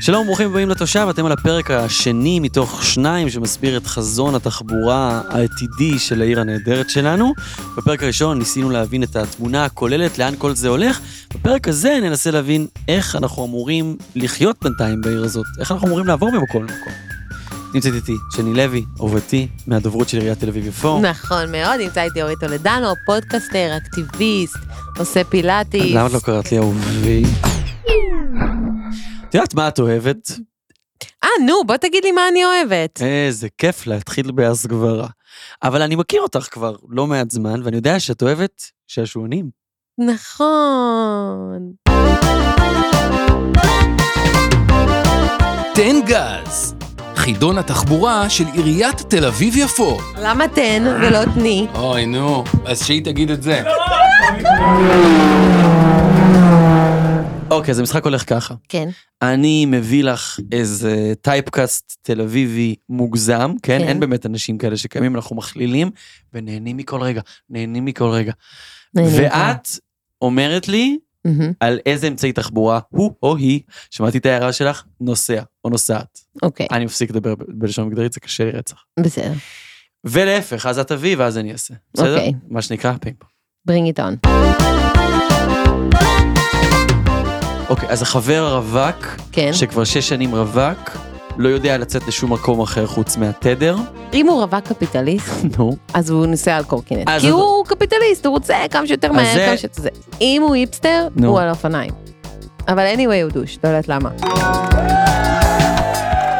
שלום, 0.00 0.26
ברוכים 0.26 0.50
הבאים 0.50 0.68
לתושב, 0.68 1.06
אתם 1.10 1.26
על 1.26 1.32
הפרק 1.32 1.70
השני 1.70 2.40
מתוך 2.40 2.84
שניים 2.84 3.30
שמסביר 3.30 3.76
את 3.76 3.86
חזון 3.86 4.34
התחבורה 4.34 5.22
העתידי 5.28 5.98
של 5.98 6.22
העיר 6.22 6.40
הנהדרת 6.40 6.90
שלנו. 6.90 7.32
בפרק 7.76 8.02
הראשון 8.02 8.38
ניסינו 8.38 8.70
להבין 8.70 9.02
את 9.02 9.16
התמונה 9.16 9.64
הכוללת, 9.64 10.18
לאן 10.18 10.34
כל 10.38 10.54
זה 10.54 10.68
הולך. 10.68 11.00
בפרק 11.34 11.68
הזה 11.68 11.98
ננסה 12.02 12.30
להבין 12.30 12.66
איך 12.88 13.16
אנחנו 13.16 13.44
אמורים 13.44 13.96
לחיות 14.14 14.56
בינתיים 14.62 15.00
בעיר 15.00 15.24
הזאת, 15.24 15.46
איך 15.60 15.72
אנחנו 15.72 15.86
אמורים 15.86 16.06
לעבור 16.06 16.30
ממקום 16.30 16.62
למקום. 16.62 16.92
נמצאת 17.74 17.94
איתי 17.94 18.16
שני 18.36 18.54
לוי, 18.54 18.84
אהובתי, 19.00 19.48
מהדוברות 19.66 20.08
של 20.08 20.18
עיריית 20.18 20.38
תל 20.38 20.48
אביב-יפו. 20.48 21.00
נכון 21.00 21.52
מאוד, 21.52 21.80
נמצא 21.80 22.02
איתי 22.02 22.22
אורית 22.22 22.40
טולדנו, 22.40 22.86
פודקאסטר, 23.06 23.76
אקטיביסט, 23.76 24.56
עושה 24.98 25.24
פילאטיס. 25.24 25.94
למה 25.94 26.06
את 26.06 26.12
לא 26.12 26.18
קראת 26.18 26.52
לי 26.52 26.58
אהובי? 26.58 27.22
את 29.28 29.34
יודעת 29.34 29.54
מה 29.54 29.68
את 29.68 29.78
אוהבת? 29.78 30.30
אה, 31.24 31.28
נו, 31.46 31.54
בוא 31.66 31.76
תגיד 31.76 32.04
לי 32.04 32.12
מה 32.12 32.28
אני 32.28 32.44
אוהבת. 32.44 33.02
איזה 33.02 33.48
כיף 33.58 33.86
להתחיל 33.86 34.30
בהסגברה. 34.32 35.08
אבל 35.62 35.82
אני 35.82 35.96
מכיר 35.96 36.22
אותך 36.22 36.48
כבר 36.50 36.76
לא 36.88 37.06
מעט 37.06 37.30
זמן, 37.30 37.60
ואני 37.64 37.76
יודע 37.76 38.00
שאת 38.00 38.22
אוהבת 38.22 38.62
שעשועונים. 38.86 39.50
נכון. 39.98 41.72
תן 45.74 46.00
גז, 46.06 46.74
חידון 47.16 47.58
התחבורה 47.58 48.30
של 48.30 48.44
עיריית 48.52 49.00
תל 49.00 49.24
אביב-יפו. 49.24 49.98
למה 50.22 50.48
תן 50.48 50.82
ולא 51.00 51.24
תני? 51.34 51.66
אוי, 51.74 52.06
נו, 52.06 52.44
אז 52.66 52.86
שהיא 52.86 53.04
תגיד 53.04 53.30
את 53.30 53.42
זה. 53.42 53.62
אוקיי, 57.50 57.72
אז 57.72 57.78
המשחק 57.78 58.04
הולך 58.04 58.28
ככה. 58.28 58.54
כן. 58.68 58.88
אני 59.22 59.66
מביא 59.66 60.04
לך 60.04 60.40
איזה 60.52 61.12
טייפקאסט 61.20 61.98
תל 62.02 62.20
אביבי 62.20 62.74
מוגזם, 62.88 63.52
כן? 63.62 63.78
כן. 63.78 63.88
אין 63.88 64.00
באמת 64.00 64.26
אנשים 64.26 64.58
כאלה 64.58 64.76
שקיימים, 64.76 65.16
אנחנו 65.16 65.36
מכלילים, 65.36 65.90
ונהנים 66.32 66.76
מכל 66.76 67.00
רגע, 67.00 67.20
נהנים 67.50 67.84
מכל 67.84 68.08
רגע. 68.10 68.32
ואת 68.94 69.68
אומרת 70.22 70.68
לי 70.68 70.98
על 71.60 71.78
איזה 71.86 72.08
אמצעי 72.08 72.32
תחבורה 72.32 72.80
הוא 72.88 73.14
או 73.22 73.36
היא, 73.36 73.60
שמעתי 73.90 74.18
את 74.18 74.26
ההערה 74.26 74.52
שלך, 74.52 74.82
נוסע 75.00 75.42
או 75.64 75.70
נוסעת. 75.70 76.20
אוקיי, 76.42 76.66
אני 76.72 76.84
מפסיק 76.84 77.10
לדבר 77.10 77.34
בלשון 77.48 77.88
מגדרית, 77.88 78.12
זה 78.12 78.20
קשה 78.20 78.44
לי 78.44 78.50
רצח. 78.50 78.84
בסדר. 79.00 79.32
ולהפך, 80.04 80.66
אז 80.66 80.78
את 80.78 80.88
תביאי 80.88 81.14
ואז 81.14 81.38
אני 81.38 81.52
אעשה. 81.52 81.74
בסדר? 81.94 82.14
אוקיי. 82.16 82.32
מה 82.48 82.62
שנקרא 82.62 82.92
פינג 83.00 83.16
bring 83.70 83.94
it 83.94 84.00
on. 84.00 84.28
אוקיי, 87.68 87.88
אז 87.88 88.02
החבר 88.02 88.44
הרווק, 88.44 89.06
כן. 89.32 89.52
שכבר 89.52 89.84
שש 89.84 90.08
שנים 90.08 90.34
רווק, 90.34 90.96
לא 91.36 91.48
יודע 91.48 91.78
לצאת 91.78 92.08
לשום 92.08 92.32
מקום 92.32 92.60
אחר 92.60 92.86
חוץ 92.86 93.16
מהתדר, 93.16 93.76
אם 94.14 94.28
הוא 94.28 94.42
רווק 94.42 94.64
קפיטליסט, 94.68 95.44
נו, 95.58 95.76
אז 95.94 96.10
הוא 96.10 96.26
נוסע 96.26 96.56
על 96.56 96.64
קורקינט. 96.64 97.08
כי 97.20 97.28
הוא 97.28 97.64
קפיטליסט, 97.66 98.26
הוא 98.26 98.32
רוצה 98.32 98.56
כמה 98.70 98.86
שיותר 98.86 99.12
מהר, 99.12 99.46
כמה 99.46 99.56
שיותר 99.56 99.82
זה. 99.82 99.88
אם 100.20 100.42
הוא 100.44 100.54
היפסטר. 100.54 101.08
הוא 101.24 101.40
על 101.40 101.50
אופניים. 101.50 101.90
אבל 102.68 102.94
anyway 102.94 103.22
הוא 103.22 103.30
douche, 103.30 103.58
לא 103.64 103.68
יודעת 103.68 103.88
למה. 103.88 104.10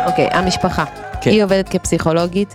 אוקיי, 0.07 0.29
המשפחה. 0.33 0.85
כן. 1.21 1.31
היא 1.31 1.45
עובדת 1.45 1.69
כפסיכולוגית, 1.69 2.55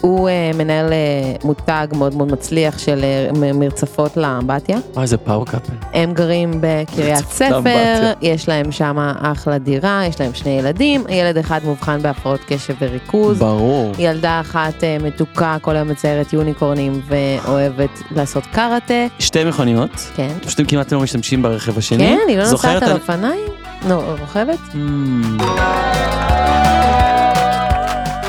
הוא 0.00 0.28
אה, 0.28 0.50
מנהל 0.54 0.92
אה, 0.92 0.98
מותג 1.44 1.86
מאוד 1.92 2.14
מאוד 2.14 2.32
מצליח 2.32 2.78
של 2.78 3.04
אה, 3.04 3.52
מרצפות 3.52 4.16
לאמבטיה. 4.16 4.78
וואי, 4.94 5.02
איזה 5.02 5.16
פאור 5.16 5.46
קאפל. 5.46 5.72
הם 5.92 6.12
גרים 6.12 6.50
בקריית 6.60 7.10
מרצפות 7.10 7.32
ספר, 7.32 7.50
לאמבטיה. 7.52 8.12
יש 8.20 8.48
להם 8.48 8.72
שם 8.72 8.98
אחלה 9.18 9.58
דירה, 9.58 10.02
יש 10.08 10.20
להם 10.20 10.34
שני 10.34 10.50
ילדים, 10.50 11.04
ילד 11.08 11.38
אחד 11.38 11.60
מאובחן 11.64 12.02
בהפרעות 12.02 12.40
קשב 12.48 12.74
וריכוז. 12.80 13.38
ברור. 13.38 13.92
ילדה 13.98 14.40
אחת 14.40 14.84
אה, 14.84 14.96
מתוקה, 15.02 15.56
כל 15.62 15.76
היום 15.76 15.88
מציירת 15.88 16.32
יוניקורנים 16.32 17.00
ואוהבת 17.06 18.02
לעשות 18.10 18.44
קראטה. 18.52 19.06
שתי 19.18 19.44
מכוניות, 19.44 19.90
כן. 20.16 20.32
פשוט 20.40 20.60
הם 20.60 20.66
כמעט 20.66 20.92
לא 20.92 21.00
משתמשים 21.00 21.42
ברכב 21.42 21.78
השני. 21.78 21.98
כן, 21.98 22.18
היא 22.28 22.38
לא 22.38 22.44
זוכרת 22.44 22.74
נוסעת 22.74 22.90
על 22.90 22.96
אופניים? 22.96 23.48
נו, 23.88 24.00
רוכבת? 24.20 24.58
Mm. 24.72 24.76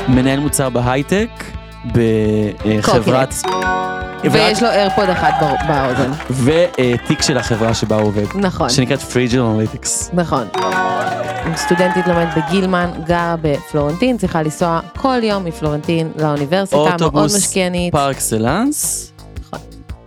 מנהל 0.08 0.40
מוצר 0.40 0.70
בהייטק, 0.70 1.28
בחברת... 1.86 3.34
ויש 4.32 4.62
לו 4.62 4.68
איירפוד 4.68 5.04
בא- 5.06 5.56
באוזן. 5.68 6.12
ותיק 6.30 7.22
של 7.22 7.38
החברה 7.38 7.74
שבה 7.74 7.96
הוא 7.96 8.06
עובד, 8.06 8.24
נכון, 8.34 8.70
שנקראת 8.70 9.00
פריג'ל 9.00 9.40
אנליטיקס. 9.40 10.10
נכון. 10.14 10.46
סטודנטית 11.56 12.06
לומדת 12.06 12.28
בגילמן, 12.36 12.90
גרה 13.06 13.34
בפלורנטין, 13.42 14.16
צריכה 14.18 14.42
לנסוע 14.42 14.80
כל 14.96 15.18
יום 15.22 15.44
מפלורנטין 15.44 16.10
לאוניברסיטה, 16.18 16.76
מאוד 16.76 16.92
אוטובוס 17.02 17.36
משקיענית. 17.36 17.92
par 17.92 18.10
excellence. 18.10 19.08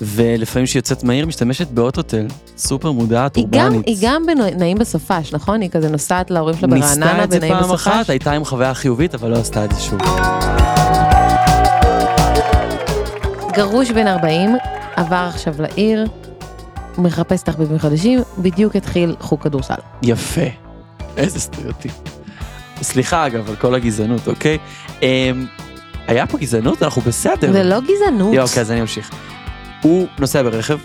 ולפעמים 0.01 0.65
כשהיא 0.65 0.79
יוצאת 0.79 1.03
מהעיר 1.03 1.25
משתמשת 1.25 1.67
באוטוטל, 1.67 2.25
סופר 2.57 2.91
מודעת, 2.91 3.35
היא 3.35 3.45
גם, 3.49 3.61
אורבנית. 3.61 3.87
היא 3.87 3.97
גם 4.01 4.23
בנעים 4.25 4.77
בסופש, 4.77 5.33
נכון? 5.33 5.61
היא 5.61 5.69
כזה 5.69 5.89
נוסעת 5.89 6.31
להורים 6.31 6.57
שלה 6.57 6.67
ברעננה 6.67 6.85
ניסתה 6.85 7.23
את 7.23 7.31
זה 7.31 7.39
פעם 7.39 7.71
אחת, 7.71 7.91
בסופש. 7.93 8.09
הייתה 8.09 8.31
עם 8.31 8.45
חוויה 8.45 8.73
חיובית, 8.73 9.15
אבל 9.15 9.29
לא 9.31 9.37
עשתה 9.37 9.65
את 9.65 9.71
זה 9.71 9.81
שוב. 9.81 9.99
גרוש 13.55 13.91
בן 13.91 14.07
40, 14.07 14.55
עבר 14.95 15.29
עכשיו 15.29 15.53
לעיר, 15.59 16.05
מחפש 16.97 17.41
תחביבים 17.41 17.79
חדשים, 17.79 18.19
בדיוק 18.37 18.75
התחיל 18.75 19.15
חוג 19.19 19.41
כדורסל. 19.43 19.75
יפה. 20.01 20.41
איזה 21.17 21.39
סטריאוטיפ. 21.39 21.91
סליחה 22.81 23.27
אגב 23.27 23.49
על 23.49 23.55
כל 23.55 23.75
הגזענות, 23.75 24.27
אוקיי? 24.27 24.57
אמ, 25.01 25.45
היה 26.07 26.27
פה 26.27 26.37
גזענות? 26.37 26.83
אנחנו 26.83 27.01
בסדר. 27.01 27.51
זה 27.51 27.63
לא 27.63 27.79
גזענות. 27.81 28.33
יופי, 28.33 28.49
אוקיי, 28.49 28.61
אז 28.61 28.71
אני 28.71 28.81
אמשיך. 28.81 29.09
הוא 29.81 30.07
נוסע 30.19 30.43
ברכב, 30.43 30.77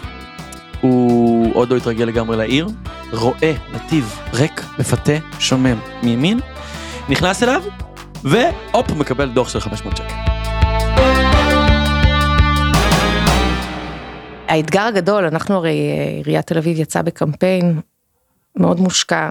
הוא 0.80 1.50
עוד 1.54 1.70
לא 1.70 1.76
התרגל 1.76 2.04
לגמרי 2.04 2.36
לעיר, 2.36 2.68
רואה 3.12 3.52
נתיב 3.74 4.18
ריק, 4.34 4.64
מפתה, 4.78 5.12
שומם 5.38 5.76
מימין, 6.02 6.40
נכנס 7.08 7.42
אליו, 7.42 7.62
והופ, 8.24 8.90
מקבל 8.90 9.28
דוח 9.28 9.48
של 9.48 9.60
500 9.60 9.96
שקל. 9.96 10.29
האתגר 14.50 14.82
הגדול, 14.82 15.24
אנחנו 15.26 15.56
הרי, 15.56 15.76
עיריית 16.16 16.46
תל 16.46 16.58
אביב 16.58 16.80
יצאה 16.80 17.02
בקמפיין 17.02 17.80
מאוד 18.56 18.80
מושקע 18.80 19.30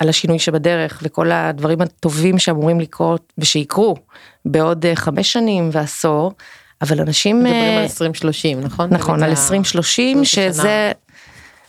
על 0.00 0.08
השינוי 0.08 0.38
שבדרך 0.38 1.00
וכל 1.02 1.30
הדברים 1.32 1.80
הטובים 1.80 2.38
שאמורים 2.38 2.80
לקרות 2.80 3.32
ושיקרו 3.38 3.96
בעוד 4.44 4.86
אה, 4.86 4.96
חמש 4.96 5.32
שנים 5.32 5.70
ועשור, 5.72 6.32
אבל 6.82 7.00
אנשים... 7.00 7.36
מדברים 7.38 7.54
אה, 7.62 7.76
על 7.76 7.82
2030, 7.82 8.60
נכון? 8.60 8.90
נכון, 8.94 9.22
על 9.22 9.34
זה 9.34 9.40
ה- 9.40 9.44
2030, 9.44 10.16
זאת 10.16 10.26
השנה. 10.26 10.52
שזה, 10.52 10.92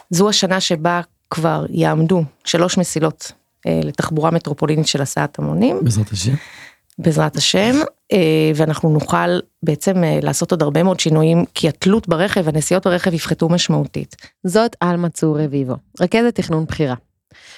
זו 0.09 0.29
השנה 0.29 0.59
שבה 0.59 1.01
כבר 1.29 1.65
יעמדו 1.69 2.23
שלוש 2.45 2.77
מסילות 2.77 3.31
אה, 3.67 3.79
לתחבורה 3.83 4.31
מטרופולינית 4.31 4.87
של 4.87 5.01
הסעת 5.01 5.39
המונים. 5.39 5.79
בעזרת 5.83 6.11
השם. 6.11 6.33
בעזרת 6.97 7.35
השם, 7.35 7.75
ואנחנו 8.55 8.89
נוכל 8.89 9.39
בעצם 9.63 10.03
אה, 10.03 10.19
לעשות 10.21 10.51
עוד 10.51 10.61
הרבה 10.61 10.83
מאוד 10.83 10.99
שינויים, 10.99 11.45
כי 11.53 11.69
התלות 11.69 12.07
ברכב, 12.07 12.47
הנסיעות 12.47 12.87
ברכב 12.87 13.13
יפחתו 13.13 13.49
משמעותית. 13.49 14.15
זאת 14.43 14.75
עלמה 14.79 15.09
צור 15.09 15.39
רביבו, 15.39 15.75
רכזת 15.99 16.35
תכנון 16.35 16.65
בחירה. 16.65 16.95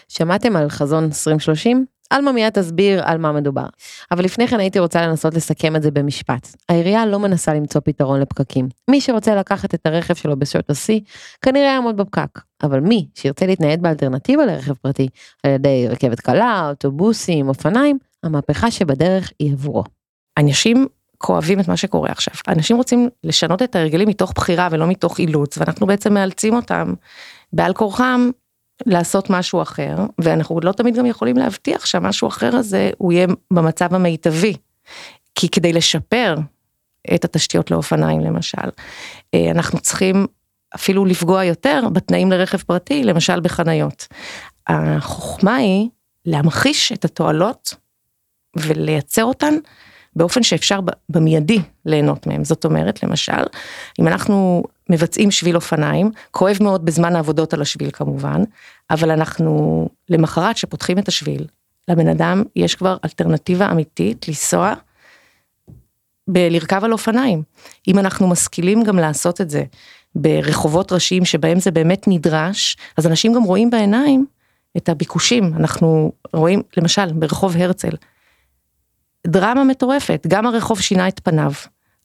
שמעתם 0.07 0.55
על 0.55 0.69
חזון 0.69 1.03
2030? 1.03 1.85
עלמה 2.09 2.31
מיד 2.31 2.49
תסביר 2.49 3.01
על 3.03 3.17
מה 3.17 3.31
מדובר. 3.31 3.65
אבל 4.11 4.23
לפני 4.23 4.47
כן 4.47 4.59
הייתי 4.59 4.79
רוצה 4.79 5.01
לנסות 5.07 5.33
לסכם 5.33 5.75
את 5.75 5.83
זה 5.83 5.91
במשפט. 5.91 6.47
העירייה 6.69 7.05
לא 7.05 7.19
מנסה 7.19 7.53
למצוא 7.53 7.81
פתרון 7.85 8.19
לפקקים. 8.19 8.69
מי 8.89 9.01
שרוצה 9.01 9.35
לקחת 9.35 9.73
את 9.73 9.85
הרכב 9.85 10.13
שלו 10.13 10.39
בשעות 10.39 10.69
השיא, 10.69 10.99
כנראה 11.41 11.65
יעמוד 11.65 11.97
בפקק. 11.97 12.39
אבל 12.63 12.79
מי 12.79 13.07
שירצה 13.15 13.45
להתנייד 13.45 13.81
באלטרנטיבה 13.81 14.45
לרכב 14.45 14.73
פרטי, 14.73 15.07
על 15.43 15.51
ידי 15.51 15.87
רכבת 15.89 16.19
קלה, 16.19 16.69
אוטובוסים, 16.69 17.49
אופניים, 17.49 17.97
המהפכה 18.23 18.71
שבדרך 18.71 19.31
היא 19.39 19.51
עבורו. 19.51 19.83
אנשים 20.37 20.87
כואבים 21.17 21.59
את 21.59 21.67
מה 21.67 21.77
שקורה 21.77 22.09
עכשיו. 22.09 22.33
אנשים 22.47 22.77
רוצים 22.77 23.09
לשנות 23.23 23.61
את 23.61 23.75
ההרגלים 23.75 24.09
מתוך 24.09 24.33
בחירה 24.35 24.67
ולא 24.71 24.87
מתוך 24.87 25.19
אילוץ, 25.19 25.57
ואנחנו 25.57 25.87
בעצם 25.87 26.13
מאלצים 26.13 26.55
אותם 26.55 26.93
בעל 27.53 27.73
כורחם 27.73 28.29
לעשות 28.85 29.29
משהו 29.29 29.61
אחר, 29.61 29.95
ואנחנו 30.21 30.59
לא 30.63 30.71
תמיד 30.71 30.95
גם 30.95 31.05
יכולים 31.05 31.37
להבטיח 31.37 31.85
שהמשהו 31.85 32.27
אחר 32.27 32.55
הזה 32.55 32.89
הוא 32.97 33.13
יהיה 33.13 33.27
במצב 33.53 33.93
המיטבי. 33.93 34.53
כי 35.35 35.49
כדי 35.49 35.73
לשפר 35.73 36.35
את 37.15 37.25
התשתיות 37.25 37.71
לאופניים 37.71 38.21
למשל, 38.21 38.69
אה, 39.33 39.51
אנחנו 39.51 39.79
צריכים 39.79 40.27
אפילו 40.75 41.05
לפגוע 41.05 41.43
יותר 41.43 41.83
בתנאים 41.93 42.31
לרכב 42.31 42.57
פרטי, 42.57 43.03
למשל 43.03 43.39
בחניות. 43.39 44.07
החוכמה 44.67 45.55
היא 45.55 45.89
להמחיש 46.25 46.91
את 46.91 47.05
התועלות 47.05 47.73
ולייצר 48.55 49.23
אותן 49.23 49.53
באופן 50.15 50.43
שאפשר 50.43 50.79
במיידי 51.09 51.59
ליהנות 51.85 52.27
מהם. 52.27 52.43
זאת 52.43 52.65
אומרת, 52.65 53.03
למשל, 53.03 53.43
אם 53.99 54.07
אנחנו 54.07 54.63
מבצעים 54.89 55.31
שביל 55.31 55.55
אופניים, 55.55 56.11
כואב 56.31 56.57
מאוד 56.61 56.85
בזמן 56.85 57.15
העבודות 57.15 57.53
על 57.53 57.61
השביל 57.61 57.91
כמובן, 57.91 58.43
אבל 58.89 59.11
אנחנו 59.11 59.87
למחרת 60.09 60.57
שפותחים 60.57 60.99
את 60.99 61.07
השביל, 61.07 61.45
לבן 61.87 62.07
אדם 62.07 62.43
יש 62.55 62.75
כבר 62.75 62.97
אלטרנטיבה 63.05 63.71
אמיתית 63.71 64.27
לנסוע, 64.27 64.73
בלרכב 66.27 66.83
על 66.83 66.91
אופניים. 66.91 67.43
אם 67.87 67.99
אנחנו 67.99 68.27
משכילים 68.27 68.83
גם 68.83 68.99
לעשות 68.99 69.41
את 69.41 69.49
זה 69.49 69.63
ברחובות 70.15 70.91
ראשיים 70.91 71.25
שבהם 71.25 71.59
זה 71.59 71.71
באמת 71.71 72.07
נדרש, 72.07 72.77
אז 72.97 73.07
אנשים 73.07 73.33
גם 73.33 73.43
רואים 73.43 73.69
בעיניים 73.69 74.25
את 74.77 74.89
הביקושים. 74.89 75.53
אנחנו 75.55 76.11
רואים, 76.33 76.61
למשל, 76.77 77.13
ברחוב 77.13 77.57
הרצל, 77.57 77.95
דרמה 79.27 79.63
מטורפת, 79.63 80.25
גם 80.27 80.45
הרחוב 80.45 80.81
שינה 80.81 81.07
את 81.07 81.19
פניו. 81.23 81.51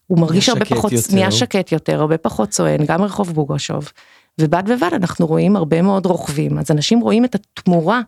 הוא 0.06 0.18
מרגיש 0.18 0.48
הרבה 0.48 0.64
שקט 0.64 0.76
פחות, 0.76 0.92
יותר. 0.92 1.14
נהיה 1.14 1.32
שקט 1.32 1.72
יותר, 1.72 2.00
הרבה 2.00 2.18
פחות 2.18 2.48
צוען, 2.48 2.84
גם 2.86 3.02
רחוב 3.02 3.32
בוגרשוב. 3.32 3.92
ובד 4.40 4.62
בבד 4.66 4.90
אנחנו 4.92 5.26
רואים 5.26 5.56
הרבה 5.56 5.82
מאוד 5.82 6.06
רוכבים, 6.06 6.58
אז 6.58 6.70
אנשים 6.70 7.00
רואים 7.00 7.24
את 7.24 7.34
התמורה 7.34 8.00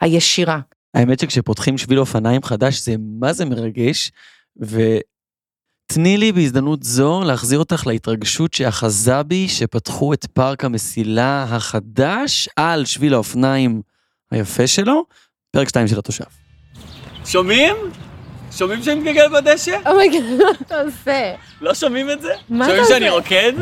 הישירה. 0.00 0.60
האמת 0.94 1.20
שכשפותחים 1.20 1.78
שביל 1.78 1.98
אופניים 1.98 2.42
חדש 2.42 2.84
זה 2.84 2.94
מה 2.98 3.32
זה 3.32 3.44
מרגש, 3.44 4.12
ותני 4.56 6.18
לי 6.18 6.32
בהזדמנות 6.32 6.82
זו 6.82 7.22
להחזיר 7.24 7.58
אותך 7.58 7.86
להתרגשות 7.86 8.54
שאחזה 8.54 9.22
בי 9.22 9.48
שפתחו 9.48 10.12
את 10.12 10.26
פארק 10.26 10.64
המסילה 10.64 11.42
החדש 11.42 12.48
על 12.56 12.84
שביל 12.84 13.14
האופניים 13.14 13.82
היפה 14.30 14.66
שלו, 14.66 15.04
פרק 15.50 15.68
2 15.68 15.88
של 15.88 15.98
התושב. 15.98 16.24
שומעים? 17.24 17.76
שומעים 18.58 18.82
שאני 18.82 19.00
מתגלגל 19.00 19.28
בדשא? 19.28 19.76
אומייגד, 19.86 20.22
מה 20.38 20.50
אתה 20.66 20.80
עושה? 20.80 21.32
לא 21.60 21.74
שומעים 21.74 22.10
את 22.10 22.22
זה? 22.22 22.32
מה 22.48 22.64
שומעים 22.64 22.82
אתה 22.84 22.92
שאני 22.92 23.08
עושה? 23.08 23.18
רוקד? 23.18 23.52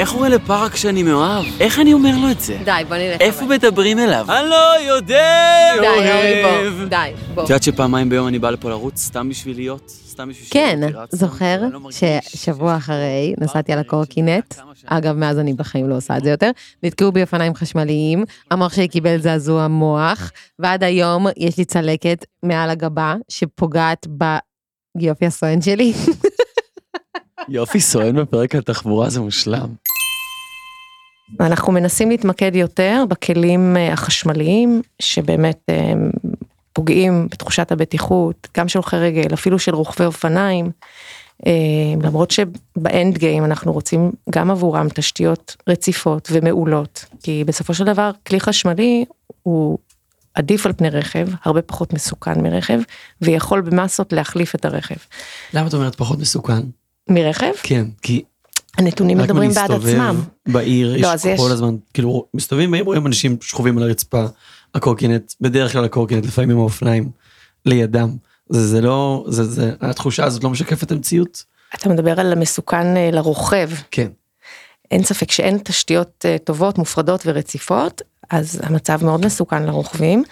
איך 0.00 0.12
קורא 0.12 0.28
לפארק 0.28 0.76
שאני 0.76 1.02
מאוהב? 1.02 1.44
איך 1.60 1.78
אני 1.78 1.92
אומר 1.92 2.10
לו 2.22 2.30
את 2.30 2.40
זה? 2.40 2.58
די, 2.64 2.82
בוא 2.88 2.96
נלך. 2.96 3.20
איפה. 3.20 3.44
מדברים 3.44 3.98
אליו? 3.98 4.26
אני 4.28 4.48
לא 4.48 4.94
יודע, 4.94 5.76
די, 5.80 5.86
אורי, 5.86 6.44
אוהב. 6.44 6.74
בוא. 6.74 6.84
די, 6.88 7.12
בוא. 7.34 7.44
את 7.44 7.48
יודעת 7.48 7.62
שפעמיים 7.62 8.08
ביום 8.08 8.28
אני 8.28 8.38
בא 8.38 8.50
לפה 8.50 8.70
לרוץ, 8.70 8.98
סתם 8.98 9.28
בשביל 9.28 9.56
להיות? 9.56 9.88
סתם 9.88 10.28
בשביל 10.28 10.48
כן? 10.50 10.80
זוכר 11.10 11.60
לא 11.72 11.80
ששבוע 11.90 12.76
אחרי 12.76 13.34
נסעתי 13.38 13.72
על 13.72 13.78
הקורקינט, 13.78 14.54
אגב, 14.86 15.16
מאז 15.16 15.38
אני 15.38 15.54
בחיים 15.54 15.88
לא 15.88 15.96
עושה 15.96 16.16
את 16.16 16.24
זה 16.24 16.30
יותר, 16.30 16.50
נתקעו 16.82 17.12
בי 17.12 17.22
אופניים 17.22 17.54
חשמליים, 17.54 18.24
המוח 18.50 18.74
שלי 18.74 18.88
קיבל 18.88 19.18
זעזוע 19.18 19.68
מוח, 19.68 20.32
ועד 20.58 20.84
היום 20.84 21.26
יש 21.36 21.58
לי 21.58 21.64
צלקת 21.64 22.24
מעל 22.42 22.70
הגבה 22.70 23.14
שפוגעת 23.28 24.06
ביופי 24.96 25.26
הסואן 25.26 25.62
שלי. 25.62 25.92
יופי 27.48 27.80
סואן 27.80 28.16
בפרק 28.16 28.54
על 28.54 28.62
תחבורה 28.62 29.10
זה 29.10 29.20
מושלם. 29.20 29.89
אנחנו 31.40 31.72
מנסים 31.72 32.10
להתמקד 32.10 32.56
יותר 32.56 33.04
בכלים 33.08 33.76
אה, 33.76 33.92
החשמליים, 33.92 34.82
שבאמת 35.02 35.60
אה, 35.70 35.92
פוגעים 36.72 37.28
בתחושת 37.30 37.72
הבטיחות, 37.72 38.48
גם 38.56 38.68
של 38.68 38.78
הולכי 38.78 38.96
רגל, 38.96 39.34
אפילו 39.34 39.58
של 39.58 39.74
רוכבי 39.74 40.06
אופניים. 40.06 40.70
אה, 41.46 41.52
למרות 42.02 42.30
שבאנד 42.30 43.18
גיים 43.18 43.44
אנחנו 43.44 43.72
רוצים 43.72 44.12
גם 44.30 44.50
עבורם 44.50 44.88
תשתיות 44.94 45.56
רציפות 45.68 46.28
ומעולות, 46.32 47.04
כי 47.22 47.44
בסופו 47.46 47.74
של 47.74 47.84
דבר 47.84 48.10
כלי 48.26 48.40
חשמלי 48.40 49.04
הוא 49.42 49.78
עדיף 50.34 50.66
על 50.66 50.72
פני 50.72 50.90
רכב, 50.90 51.28
הרבה 51.44 51.62
פחות 51.62 51.92
מסוכן 51.92 52.42
מרכב, 52.42 52.80
ויכול 53.22 53.60
במסות 53.60 54.12
להחליף 54.12 54.54
את 54.54 54.64
הרכב. 54.64 54.94
למה 55.54 55.68
את 55.68 55.74
אומרת 55.74 55.94
פחות 55.94 56.18
מסוכן? 56.18 56.60
מרכב, 57.08 57.52
כן, 57.62 57.86
כי 58.02 58.22
הנתונים 58.78 59.18
מדברים 59.18 59.50
בעד 59.50 59.70
עצמם. 59.72 60.20
בעיר 60.48 60.96
יש 60.96 61.02
לא, 61.02 61.30
יש- 61.30 61.40
כל 61.40 61.50
הזמן, 61.50 61.76
כאילו, 61.94 62.26
מסתובבים 62.34 62.70
בעיר, 62.70 62.84
רואים 62.84 63.06
אנשים 63.06 63.36
שכובים 63.40 63.78
על 63.78 63.84
הרצפה, 63.84 64.24
הקורקינט, 64.74 65.32
בדרך 65.40 65.72
כלל 65.72 65.84
הקורקינט, 65.84 66.26
לפעמים 66.26 66.58
האופניים, 66.58 67.10
לידם. 67.66 68.16
זה, 68.48 68.66
זה 68.66 68.80
לא, 68.80 69.24
זה, 69.28 69.44
זה, 69.44 69.72
התחושה 69.80 70.24
הזאת 70.24 70.44
לא 70.44 70.50
משקפת 70.50 70.90
המציאות? 70.92 71.44
אתה 71.74 71.88
מדבר 71.88 72.20
על 72.20 72.32
המסוכן 72.32 72.96
אה, 72.96 73.10
לרוכב, 73.12 73.70
כן. 73.90 74.08
אין 74.90 75.02
ספק 75.04 75.30
שאין 75.30 75.58
תשתיות 75.64 76.24
אה, 76.28 76.36
טובות, 76.44 76.78
מופרדות 76.78 77.22
ורציפות, 77.26 78.02
אז 78.30 78.60
המצב 78.62 79.04
מאוד 79.04 79.26
מסוכן 79.26 79.62
לרוכבים. 79.62 80.24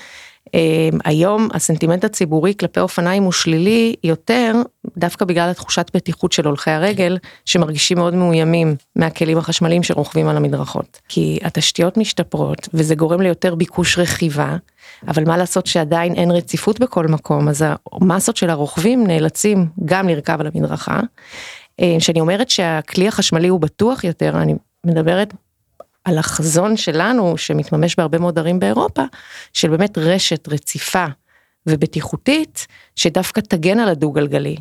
אה, 0.54 0.88
היום 1.04 1.48
הסנטימנט 1.54 2.04
הציבורי 2.04 2.54
כלפי 2.60 2.80
אופניים 2.80 3.22
הוא 3.22 3.32
שלילי 3.32 3.94
יותר, 4.04 4.52
דווקא 4.96 5.24
בגלל 5.24 5.50
התחושת 5.50 5.90
בטיחות 5.94 6.32
של 6.32 6.46
הולכי 6.46 6.70
הרגל, 6.70 7.18
שמרגישים 7.44 7.98
מאוד 7.98 8.14
מאוימים 8.14 8.76
מהכלים 8.96 9.38
החשמליים 9.38 9.82
שרוכבים 9.82 10.28
על 10.28 10.36
המדרכות. 10.36 11.00
כי 11.08 11.38
התשתיות 11.42 11.96
משתפרות, 11.96 12.68
וזה 12.74 12.94
גורם 12.94 13.20
ליותר 13.20 13.54
ביקוש 13.54 13.98
רכיבה, 13.98 14.56
אבל 15.08 15.24
מה 15.24 15.36
לעשות 15.36 15.66
שעדיין 15.66 16.14
אין 16.14 16.30
רציפות 16.30 16.80
בכל 16.80 17.06
מקום, 17.06 17.48
אז 17.48 17.64
המסות 17.92 18.36
של 18.36 18.50
הרוכבים 18.50 19.06
נאלצים 19.06 19.66
גם 19.84 20.08
לרכב 20.08 20.40
על 20.40 20.46
המדרכה. 20.54 21.00
אה, 21.80 21.96
כשאני 21.98 22.20
אומרת 22.20 22.50
שהכלי 22.50 23.08
החשמלי 23.08 23.48
הוא 23.48 23.60
בטוח 23.60 24.04
יותר, 24.04 24.42
אני 24.42 24.54
מדברת 24.86 25.34
על 26.08 26.18
החזון 26.18 26.76
שלנו 26.76 27.38
שמתממש 27.38 27.96
בהרבה 27.96 28.18
מאוד 28.18 28.38
ערים 28.38 28.58
באירופה, 28.58 29.02
של 29.52 29.68
באמת 29.68 29.98
רשת 29.98 30.48
רציפה 30.48 31.04
ובטיחותית, 31.66 32.66
שדווקא 32.96 33.40
תגן 33.40 33.78
על 33.78 33.88
הדו 33.88 34.12
גלגלי. 34.12 34.56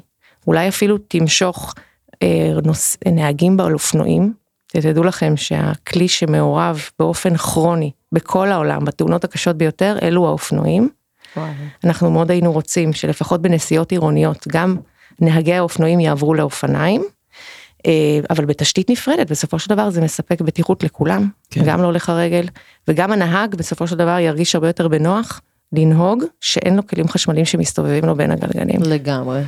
אולי 0.47 0.67
אפילו 0.67 0.97
תמשוך 0.97 1.73
אה, 2.23 2.53
נוס, 2.63 2.97
נהגים 3.07 3.59
על 3.59 3.73
אופנועים. 3.73 4.33
תדעו 4.67 5.03
לכם 5.03 5.37
שהכלי 5.37 6.07
שמעורב 6.07 6.89
באופן 6.99 7.37
כרוני 7.37 7.91
בכל 8.11 8.51
העולם, 8.51 8.85
בתאונות 8.85 9.23
הקשות 9.23 9.57
ביותר, 9.57 9.97
אלו 10.01 10.27
האופנועים. 10.27 10.89
אנחנו 11.83 12.11
מאוד 12.11 12.31
היינו 12.31 12.51
רוצים 12.51 12.93
שלפחות 12.93 13.41
בנסיעות 13.41 13.91
עירוניות 13.91 14.47
גם 14.47 14.77
נהגי 15.19 15.53
האופנועים 15.53 15.99
יעברו 15.99 16.33
לאופניים, 16.33 17.03
אבל 18.29 18.45
בתשתית 18.45 18.89
נפרדת 18.89 19.31
בסופו 19.31 19.59
של 19.59 19.69
דבר 19.69 19.89
זה 19.89 20.01
מספק 20.01 20.41
בטיחות 20.41 20.83
לכולם, 20.83 21.29
כן. 21.49 21.61
גם 21.65 21.81
להולך 21.81 22.09
הרגל 22.09 22.45
וגם 22.87 23.11
הנהג 23.11 23.55
בסופו 23.55 23.87
של 23.87 23.95
דבר 23.95 24.19
ירגיש 24.19 24.55
הרבה 24.55 24.67
יותר 24.67 24.87
בנוח 24.87 25.41
לנהוג 25.73 26.23
שאין 26.41 26.75
לו 26.75 26.87
כלים 26.87 27.07
חשמליים 27.07 27.45
שמסתובבים 27.45 28.05
לו 28.05 28.15
בין 28.15 28.31
הגלגלים. 28.31 28.79
לגמרי. 28.83 29.41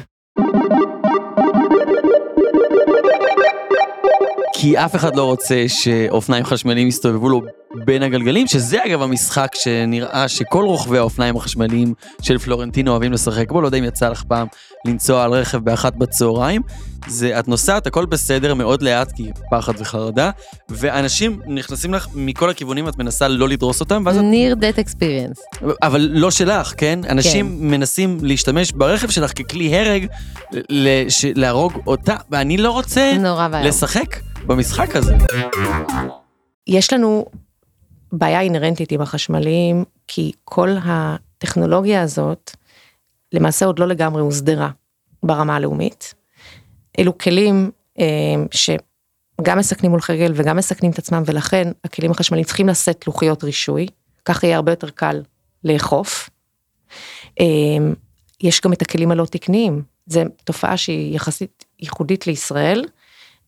כי 4.61 4.77
אף 4.77 4.95
אחד 4.95 5.15
לא 5.15 5.23
רוצה 5.23 5.63
שאופניים 5.67 6.45
חשמליים 6.45 6.87
יסתובבו 6.87 7.29
לו 7.29 7.41
בין 7.85 8.03
הגלגלים, 8.03 8.47
שזה 8.47 8.85
אגב 8.85 9.01
המשחק 9.01 9.51
שנראה 9.55 10.27
שכל 10.27 10.63
רוכבי 10.65 10.97
האופניים 10.97 11.35
החשמליים 11.35 11.93
של 12.21 12.37
פלורנטינו 12.37 12.91
אוהבים 12.91 13.11
לשחק 13.11 13.51
בו, 13.51 13.61
לא 13.61 13.67
יודע 13.67 13.77
אם 13.77 13.83
יצא 13.83 14.09
לך 14.09 14.23
פעם 14.23 14.47
לנסוע 14.85 15.23
על 15.23 15.31
רכב 15.33 15.57
באחת 15.57 15.95
בצהריים. 15.95 16.61
זה, 17.07 17.39
את 17.39 17.47
נוסעת, 17.47 17.87
הכל 17.87 18.05
בסדר, 18.05 18.53
מאוד 18.53 18.81
לאט, 18.81 19.11
כי 19.11 19.31
פחד 19.51 19.73
וחרדה, 19.77 20.29
ואנשים 20.69 21.39
נכנסים 21.47 21.93
לך 21.93 22.07
מכל 22.13 22.49
הכיוונים, 22.49 22.89
את 22.89 22.97
מנסה 22.97 23.27
לא 23.27 23.49
לדרוס 23.49 23.79
אותם, 23.79 24.03
ואז 24.05 24.17
את... 24.17 24.23
near 24.23 24.61
that 24.61 24.79
experience. 24.79 25.65
אבל 25.83 26.09
לא 26.11 26.31
שלך, 26.31 26.73
כן? 26.77 26.99
אנשים 27.09 27.71
מנסים 27.71 28.17
להשתמש 28.21 28.71
ברכב 28.71 29.09
שלך 29.09 29.31
ככלי 29.41 29.75
הרג, 29.75 30.05
ל- 30.69 31.09
ש- 31.09 31.25
להרוג 31.35 31.73
אותה, 31.87 32.15
ואני 32.31 32.57
לא 32.57 32.71
רוצה 32.71 33.13
נורא 33.19 33.47
ואיום. 33.51 33.67
לשחק 33.67 34.15
במשחק 34.47 34.95
הזה. 34.95 35.15
יש 36.67 36.93
לנו 36.93 37.25
בעיה 38.11 38.41
אינהרנטית 38.41 38.91
עם 38.91 39.01
החשמליים, 39.01 39.83
כי 40.07 40.31
כל 40.43 40.69
הטכנולוגיה 40.83 42.01
הזאת 42.01 42.51
למעשה 43.33 43.65
עוד 43.65 43.79
לא 43.79 43.87
לגמרי 43.87 44.21
הוסדרה 44.21 44.69
ברמה 45.23 45.55
הלאומית. 45.55 46.13
אלו 46.99 47.17
כלים 47.17 47.71
אה, 47.99 48.05
שגם 48.51 49.57
מסכנים 49.57 49.91
הולכי 49.91 50.13
רגל 50.13 50.31
וגם 50.35 50.57
מסכנים 50.57 50.91
את 50.91 50.97
עצמם, 50.97 51.23
ולכן 51.25 51.71
הכלים 51.83 52.11
החשמליים 52.11 52.45
צריכים 52.45 52.69
לשאת 52.69 53.07
לוחיות 53.07 53.43
רישוי, 53.43 53.87
ככה 54.25 54.47
יהיה 54.47 54.55
הרבה 54.55 54.71
יותר 54.71 54.89
קל 54.89 55.21
לאכוף. 55.63 56.29
אה, 57.39 57.45
יש 58.41 58.61
גם 58.61 58.73
את 58.73 58.81
הכלים 58.81 59.11
הלא 59.11 59.25
תקניים, 59.25 59.83
זו 60.05 60.21
תופעה 60.43 60.77
שהיא 60.77 61.15
יחסית 61.15 61.65
ייחודית 61.79 62.27
לישראל. 62.27 62.85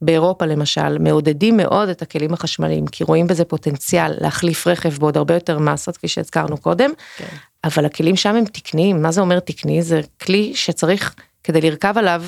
באירופה 0.01 0.45
למשל 0.45 0.97
מעודדים 0.97 1.57
מאוד 1.57 1.89
את 1.89 2.01
הכלים 2.01 2.33
החשמליים 2.33 2.87
כי 2.87 3.03
רואים 3.03 3.27
בזה 3.27 3.45
פוטנציאל 3.45 4.13
להחליף 4.21 4.67
רכב 4.67 4.97
בעוד 4.99 5.17
הרבה 5.17 5.33
יותר 5.33 5.59
מסות 5.59 5.97
כפי 5.97 6.07
שהזכרנו 6.07 6.57
קודם, 6.57 6.91
כן. 7.17 7.25
אבל 7.63 7.85
הכלים 7.85 8.15
שם 8.15 8.35
הם 8.35 8.45
תקניים, 8.45 9.01
מה 9.01 9.11
זה 9.11 9.21
אומר 9.21 9.39
תקני? 9.39 9.81
זה 9.81 10.01
כלי 10.21 10.55
שצריך 10.55 11.15
כדי 11.43 11.61
לרכב 11.61 11.93
עליו 11.97 12.23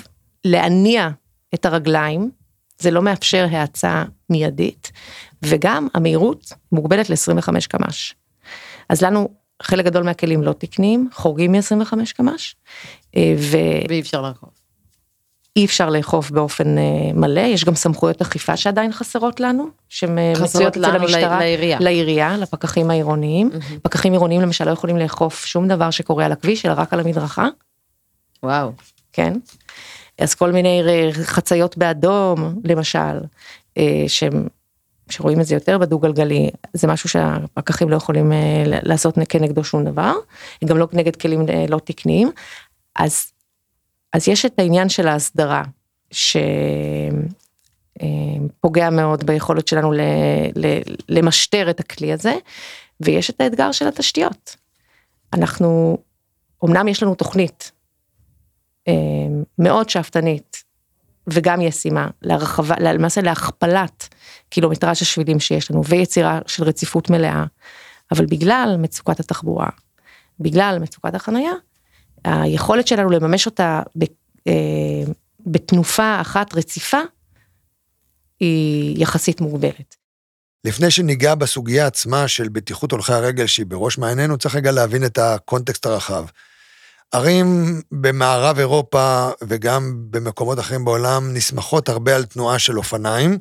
להניע 0.46 1.10
את 1.54 1.66
הרגליים, 1.66 2.32
זה 2.80 2.92
לא 2.92 3.02
מאפשר 3.02 3.48
האצה 3.52 4.04
מיידית, 4.30 4.92
וגם 5.44 5.88
המהירות 5.94 6.54
מוגבלת 6.72 7.10
ל-25 7.10 7.68
קמ"ש. 7.70 8.16
אז 8.90 9.02
לנו 9.02 9.30
חלק 9.62 9.86
גדול 9.86 10.04
מהכלים 10.04 10.44
לא 10.44 10.54
תקניים, 10.54 11.10
חורגים 11.14 11.52
מ-25 11.52 11.94
קמ"ש, 12.16 12.56
אה, 13.18 13.36
ו... 13.38 13.58
ואי 13.90 14.00
אפשר 14.00 14.22
לעקוב. 14.22 14.50
אי 15.56 15.66
אפשר 15.66 15.90
לאכוף 15.90 16.32
באופן 16.32 16.78
אה, 16.78 16.84
מלא, 17.14 17.42
יש 17.42 17.66
גם 17.66 17.76
סמכויות 17.76 18.22
אכיפה 18.22 18.58
שעדיין 18.58 18.94
חסרות 18.94 19.40
לנו, 19.40 19.68
שהן 19.90 20.18
חסרות 20.34 20.50
מצויות 20.50 20.78
אצל 20.78 20.96
המשטרה, 20.96 21.40
לעירייה. 21.40 21.78
לעירייה, 21.82 22.38
לפקחים 22.38 22.90
העירוניים. 22.90 23.50
מהמם. 23.50 23.80
פקחים 23.84 24.14
עירוניים 24.14 24.42
למשל 24.42 24.66
לא 24.66 24.72
יכולים 24.72 24.98
לאכוף 24.98 25.46
שום 25.46 25.68
דבר 25.68 25.92
שקורה 25.92 26.26
על 26.26 26.32
הכביש, 26.32 26.66
אלא 26.66 26.74
רק 26.78 26.94
על 26.94 27.00
המדרכה, 27.00 27.48
וואו. 28.44 28.72
כן? 29.14 29.34
אז 30.20 30.36
כל 30.36 30.52
מיני 30.52 30.82
ר- 30.84 31.12
חציות 31.24 31.78
באדום, 31.78 32.62
למשל, 32.64 33.20
אה, 33.78 34.04
שהם, 34.08 34.48
שרואים 35.10 35.42
את 35.42 35.46
זה 35.46 35.56
יותר 35.56 35.78
בדו 35.78 36.00
גלגלי, 36.00 36.50
זה 36.74 36.88
משהו 36.88 37.10
שהפקחים 37.10 37.90
לא 37.90 37.96
יכולים 37.96 38.32
אה, 38.32 38.64
לעשות 38.66 39.16
כנגדו 39.30 39.64
שום 39.64 39.84
דבר, 39.84 40.14
גם 40.66 40.78
לא 40.78 40.88
נגד 40.94 41.16
כלים 41.16 41.50
אה, 41.50 41.66
לא 41.70 41.80
תקניים. 41.84 42.32
אז, 42.96 43.33
אז 44.14 44.28
יש 44.28 44.46
את 44.46 44.60
העניין 44.60 44.90
של 44.90 45.08
ההסדרה, 45.08 45.64
שפוגע 46.12 47.20
מאוד 48.90 49.24
ביכולת 49.24 49.68
שלנו 49.68 49.92
ל, 49.92 50.02
ל, 50.56 50.66
למשטר 51.10 51.70
את 51.70 51.80
הכלי 51.80 52.14
הזה, 52.14 52.34
ויש 53.02 53.30
את 53.30 53.42
האתגר 53.42 53.72
של 53.72 53.88
התשתיות. 53.88 54.56
אנחנו, 55.34 55.98
אמנם 56.66 56.88
יש 56.88 57.04
לנו 57.04 57.16
תוכנית 57.16 57.72
אה, 58.88 58.94
מאוד 59.60 59.90
שאפתנית 59.90 60.64
וגם 61.28 61.62
ישימה 61.62 62.08
להרחבה, 62.22 62.76
למעשה 62.80 63.22
להכפלת 63.22 64.16
קילומטראז' 64.50 65.02
השבילים 65.02 65.40
שיש 65.40 65.72
לנו 65.72 65.86
ויצירה 65.86 66.40
של 66.48 66.64
רציפות 66.64 67.10
מלאה, 67.10 67.46
אבל 68.12 68.26
בגלל 68.26 68.76
מצוקת 68.80 69.20
התחבורה, 69.20 69.70
בגלל 70.40 70.78
מצוקת 70.82 71.16
החנייה, 71.16 71.54
היכולת 72.24 72.88
שלנו 72.88 73.10
לממש 73.10 73.46
אותה 73.46 73.82
ב, 73.96 74.04
אה, 74.48 74.54
בתנופה 75.46 76.22
אחת 76.22 76.54
רציפה, 76.54 77.00
היא 78.40 79.02
יחסית 79.02 79.42
מוגבלת. 79.42 79.96
לפני 80.66 80.92
שניגע 80.92 81.36
בסוגיה 81.36 81.88
עצמה 81.88 82.28
של 82.28 82.50
בטיחות 82.50 82.92
הולכי 82.92 83.14
הרגל 83.14 83.48
שהיא 83.48 83.66
בראש 83.66 83.98
מעיינינו, 83.98 84.38
צריך 84.38 84.56
רגע 84.56 84.72
להבין 84.72 85.06
את 85.06 85.18
הקונטקסט 85.18 85.86
הרחב. 85.86 86.26
ערים 87.12 87.82
במערב 87.92 88.60
אירופה 88.60 89.30
וגם 89.42 89.94
במקומות 90.10 90.60
אחרים 90.60 90.86
בעולם 90.86 91.34
נסמכות 91.34 91.90
הרבה 91.90 92.16
על 92.16 92.26
תנועה 92.26 92.60
של 92.60 92.78
אופניים, 92.78 93.38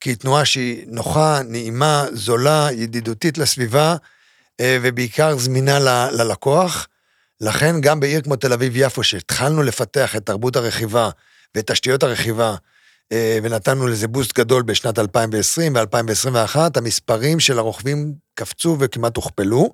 כי 0.00 0.10
היא 0.10 0.16
תנועה 0.16 0.44
שהיא 0.44 0.84
נוחה, 0.86 1.40
נעימה, 1.44 2.04
זולה, 2.12 2.68
ידידותית 2.72 3.38
לסביבה, 3.38 3.96
אה, 4.60 4.78
ובעיקר 4.82 5.38
זמינה 5.38 5.78
ללקוח. 6.12 6.88
לכן 7.40 7.80
גם 7.80 8.00
בעיר 8.00 8.20
כמו 8.20 8.36
תל 8.36 8.52
אביב-יפו, 8.52 9.02
שהתחלנו 9.02 9.62
לפתח 9.62 10.16
את 10.16 10.26
תרבות 10.26 10.56
הרכיבה 10.56 11.10
ואת 11.54 11.70
תשתיות 11.70 12.02
הרכיבה, 12.02 12.54
אה, 13.12 13.38
ונתנו 13.42 13.86
לזה 13.86 14.08
בוסט 14.08 14.38
גדול 14.38 14.62
בשנת 14.62 14.98
2020 14.98 15.76
ו-2021, 15.76 16.56
המספרים 16.76 17.40
של 17.40 17.58
הרוכבים 17.58 18.14
קפצו 18.34 18.76
וכמעט 18.80 19.16
הוכפלו. 19.16 19.70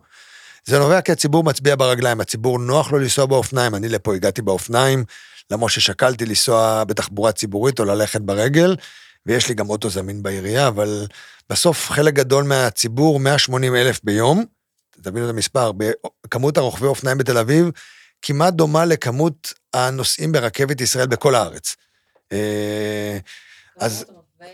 זה 0.64 0.78
נובע 0.78 1.00
כי 1.00 1.12
הציבור 1.12 1.44
מצביע 1.44 1.76
ברגליים, 1.76 2.20
הציבור 2.20 2.58
נוח 2.58 2.92
לו 2.92 2.99
לנסוע 2.99 3.26
באופניים, 3.26 3.75
אני 3.75 3.88
לפה 3.88 4.14
הגעתי 4.14 4.42
באופניים, 4.42 5.04
למרות 5.50 5.70
ששקלתי 5.70 6.26
לנסוע 6.26 6.85
בתחבורה 6.85 7.32
ציבורית 7.32 7.80
או 7.80 7.85
ללכת 7.85 8.20
ברגל, 8.20 8.76
ויש 9.26 9.49
לי 9.49 9.54
גם 9.54 9.70
אוטו 9.70 9.90
זמין 9.90 10.23
בעירייה, 10.23 10.68
אבל 10.68 11.06
בסוף 11.50 11.90
חלק 11.90 12.14
גדול 12.14 12.44
מהציבור, 12.44 13.20
180 13.20 13.75
אלף 13.75 14.00
ביום, 14.04 14.44
תבינו 15.02 15.26
את 15.26 15.30
המספר, 15.30 15.70
כמות 16.30 16.56
הרוכבי 16.56 16.86
אופניים 16.86 17.18
בתל 17.18 17.38
אביב, 17.38 17.70
כמעט 18.22 18.54
דומה 18.54 18.84
לכמות 18.84 19.54
הנוסעים 19.74 20.32
ברכבת 20.32 20.80
ישראל 20.80 21.06
בכל 21.06 21.34
הארץ. 21.34 21.76
אה, 22.32 23.18
אז 23.78 24.04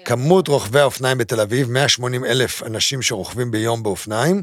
כמות 0.04 0.49
רוכבי 0.49 0.80
האופניים 0.80 1.18
בתל 1.18 1.40
אביב, 1.40 1.70
180 1.70 2.25
אלף 2.25 2.62
אנשים 2.62 3.02
שרוכבים 3.02 3.50
ביום 3.50 3.82
באופניים, 3.82 4.42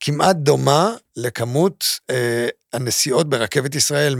כמעט 0.00 0.36
דומה 0.36 0.94
לכמות 1.16 1.84
אה, 2.10 2.48
הנסיעות 2.72 3.28
ברכבת 3.28 3.74
ישראל, 3.74 4.14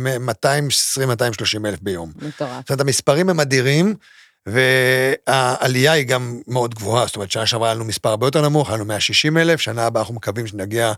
220-230 0.44 1.66
אלף 1.66 1.80
ביום. 1.80 2.12
מטורף. 2.16 2.60
זאת 2.60 2.70
אומרת, 2.70 2.80
המספרים 2.80 3.28
הם 3.28 3.40
אדירים, 3.40 3.94
והעלייה 4.52 5.92
היא 5.92 6.06
גם 6.06 6.40
מאוד 6.46 6.74
גבוהה, 6.74 7.06
זאת 7.06 7.16
אומרת, 7.16 7.30
שנה 7.30 7.46
שעברה 7.46 7.68
היה 7.68 7.74
לנו 7.74 7.84
מספר 7.84 8.08
הרבה 8.08 8.26
יותר 8.26 8.42
נמוך, 8.42 8.68
היה 8.68 8.76
לנו 8.76 8.84
160 8.84 9.38
אלף, 9.38 9.60
שנה 9.60 9.86
הבאה 9.86 10.02
אנחנו 10.02 10.14
מקווים 10.14 10.46
שנגיע 10.46 10.92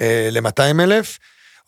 אה, 0.00 0.28
ל-200 0.32 0.80
אלף, 0.82 1.18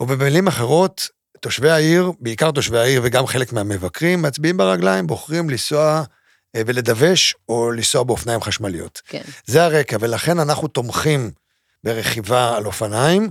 ובמילים 0.01 0.47
אחרות, 0.47 1.09
תושבי 1.41 1.71
העיר, 1.71 2.13
בעיקר 2.21 2.51
תושבי 2.51 2.79
העיר 2.79 3.01
וגם 3.05 3.27
חלק 3.27 3.53
מהמבקרים, 3.53 4.23
מצביעים 4.23 4.57
ברגליים, 4.57 5.07
בוחרים 5.07 5.51
לנסוע 5.51 6.03
אה, 6.57 6.63
ולדווש 6.67 7.35
או 7.49 7.71
לנסוע 7.71 8.03
באופניים 8.03 8.41
חשמליות. 8.41 9.03
כן. 9.07 9.23
זה 9.47 9.65
הרקע, 9.65 9.97
ולכן 10.01 10.39
אנחנו 10.39 10.69
תומכים 10.69 11.31
ברכיבה 11.85 12.57
על 12.57 12.67
אופניים, 12.67 13.31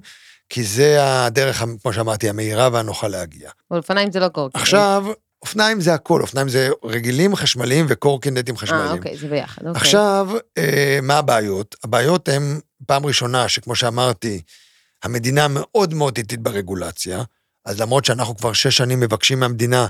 כי 0.50 0.64
זה 0.64 0.98
הדרך, 1.02 1.64
כמו 1.82 1.94
שאמרתי, 1.94 2.30
המהירה 2.30 2.70
והנוחה 2.74 3.08
להגיע. 3.08 3.50
אופניים 3.72 4.12
זה 4.12 4.20
לא 4.20 4.28
קורקינט. 4.28 4.62
עכשיו, 4.62 5.06
אופניים 5.42 5.82
זה 5.82 5.94
הכל, 5.94 6.22
אופניים 6.22 6.50
זה 6.50 6.70
רגילים 6.84 7.36
חשמליים 7.36 7.86
וקורקינטים 7.90 8.56
אה, 8.56 8.60
חשמליים. 8.60 8.98
אוקיי, 8.98 9.18
זה 9.18 9.28
ביחד. 9.28 9.68
אוקיי. 9.68 9.82
עכשיו, 9.82 10.30
אה, 10.58 11.00
מה 11.02 11.18
הבעיות? 11.18 11.76
הבעיות 11.84 12.30
הן, 12.30 12.60
פעם 12.86 13.06
ראשונה, 13.06 13.50
שכמו 13.50 13.76
שאמרתי, 13.76 14.42
המדינה 15.04 15.48
מאוד 15.50 15.94
מאוד 15.94 16.18
איטית 16.18 16.40
ברגולציה, 16.40 17.24
אז 17.66 17.82
למרות 17.82 18.06
שאנחנו 18.06 18.38
כבר 18.38 18.54
שש 18.54 18.78
שנים 18.78 19.00
מבקשים 19.00 19.40
מהמדינה, 19.40 19.88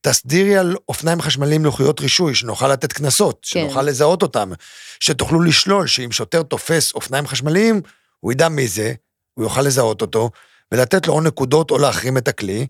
תסדירי 0.00 0.56
על 0.56 0.76
אופניים 0.88 1.20
חשמליים 1.20 1.64
לוחיות 1.64 2.00
רישוי, 2.00 2.34
שנוכל 2.34 2.68
לתת 2.68 2.92
קנסות, 2.92 3.38
שנוכל 3.42 3.82
לזהות 3.82 4.22
אותם, 4.22 4.52
שתוכלו 5.00 5.40
לשלול 5.40 5.86
שאם 5.86 6.12
שוטר 6.12 6.42
תופס 6.42 6.92
אופניים 6.94 7.26
חשמליים, 7.26 7.80
הוא 8.20 8.32
ידע 8.32 8.48
מי 8.48 8.68
זה, 8.68 8.92
הוא 9.34 9.44
יוכל 9.44 9.62
לזהות 9.62 10.02
אותו, 10.02 10.30
ולתת 10.72 11.06
לו 11.06 11.14
או 11.14 11.20
נקודות 11.20 11.70
או 11.70 11.78
להחרים 11.78 12.18
את 12.18 12.28
הכלי. 12.28 12.66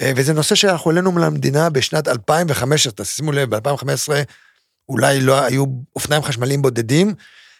אה, 0.00 0.12
וזה 0.16 0.32
נושא 0.32 0.54
שאנחנו 0.54 0.90
העלינו 0.90 1.18
למדינה 1.18 1.70
בשנת 1.70 2.08
2015, 2.08 2.92
תשימו 2.92 3.32
לב, 3.32 3.56
ב-2015 3.56 4.12
אולי 4.88 5.20
לא 5.20 5.44
היו 5.44 5.64
אופניים 5.96 6.22
חשמליים 6.22 6.62
בודדים, 6.62 7.14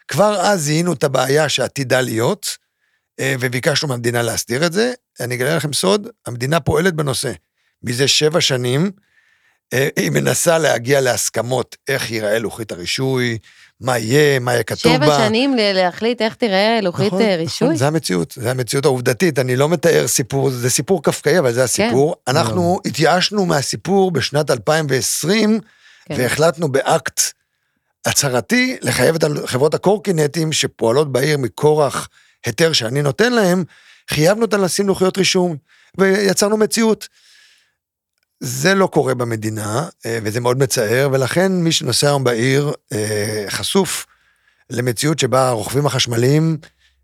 כבר 0.09 0.41
אז 0.41 0.61
זיהינו 0.61 0.93
את 0.93 1.05
הבעיה 1.05 1.49
שעתידה 1.49 2.01
להיות, 2.01 2.57
אה, 3.21 3.35
וביקשנו 3.41 3.89
מהמדינה 3.89 4.23
להסדיר 4.23 4.67
את 4.67 4.73
זה. 4.73 4.93
אני 5.21 5.35
אגלה 5.35 5.57
לכם 5.57 5.73
סוד, 5.73 6.09
המדינה 6.27 6.61
פועלת 6.61 6.95
בנושא. 6.95 7.33
מזה 7.83 8.09
שבע 8.09 8.41
שנים, 8.41 8.91
אה, 9.73 9.89
היא 9.97 10.11
מנסה 10.11 10.59
להגיע 10.59 11.01
להסכמות 11.01 11.77
איך 11.89 12.11
ייראה 12.11 12.39
לוחית 12.39 12.73
הרישוי, 12.73 13.39
מה 13.81 13.99
יהיה, 13.99 14.39
מה 14.39 14.53
יהיה 14.53 14.63
כתוב 14.63 14.97
בה. 14.97 15.07
שבע 15.07 15.19
שנים 15.19 15.55
להחליט 15.57 16.23
איך 16.23 16.35
תראה 16.35 16.81
לוחית 16.83 17.07
נכון, 17.07 17.23
אה, 17.23 17.37
רישוי? 17.37 17.69
נכון, 17.69 17.77
זה 17.77 17.87
המציאות, 17.87 18.35
זה 18.37 18.51
המציאות 18.51 18.85
העובדתית, 18.85 19.39
אני 19.39 19.57
לא 19.57 19.69
מתאר 19.69 20.07
סיפור, 20.07 20.51
זה 20.51 20.71
סיפור 20.71 21.03
קפקאי, 21.03 21.39
אבל 21.39 21.53
זה 21.53 21.65
הסיפור. 21.65 22.15
כן. 22.15 22.37
אנחנו 22.37 22.81
התייאשנו 22.85 23.47
מהסיפור 23.47 24.11
בשנת 24.11 24.51
2020, 24.51 25.61
כן. 26.05 26.15
והחלטנו 26.19 26.69
באקט 26.69 27.21
הצהרתי 28.07 28.77
לחייב 28.83 29.15
את 29.15 29.25
חברות 29.47 29.75
הקורקינטים 29.75 30.53
שפועלות 30.53 31.13
בעיר 31.13 31.39
מכורח 31.39 32.09
היתר 32.47 32.73
שאני 32.73 33.03
נותן 33.03 33.33
להם, 33.33 33.65
חייבנו 34.11 34.43
אותם 34.43 34.65
לשים 34.65 34.89
לוחיות 34.89 35.19
רישום, 35.19 35.57
ויצרנו 35.99 36.57
מציאות. 36.57 37.09
זה 38.41 38.75
לא 38.75 38.87
קורה 38.87 39.15
במדינה, 39.15 39.87
אה, 40.07 40.19
וזה 40.23 40.41
מאוד 40.41 40.59
מצער, 40.59 41.09
ולכן 41.13 41.53
מי 41.53 41.73
שנוסע 41.73 42.07
היום 42.07 42.25
בעיר 42.25 42.73
אה, 42.93 43.45
חשוף 43.49 44.07
למציאות 44.71 45.19
שבה 45.19 45.49
הרוכבים 45.49 45.87
החשמליים 45.87 46.57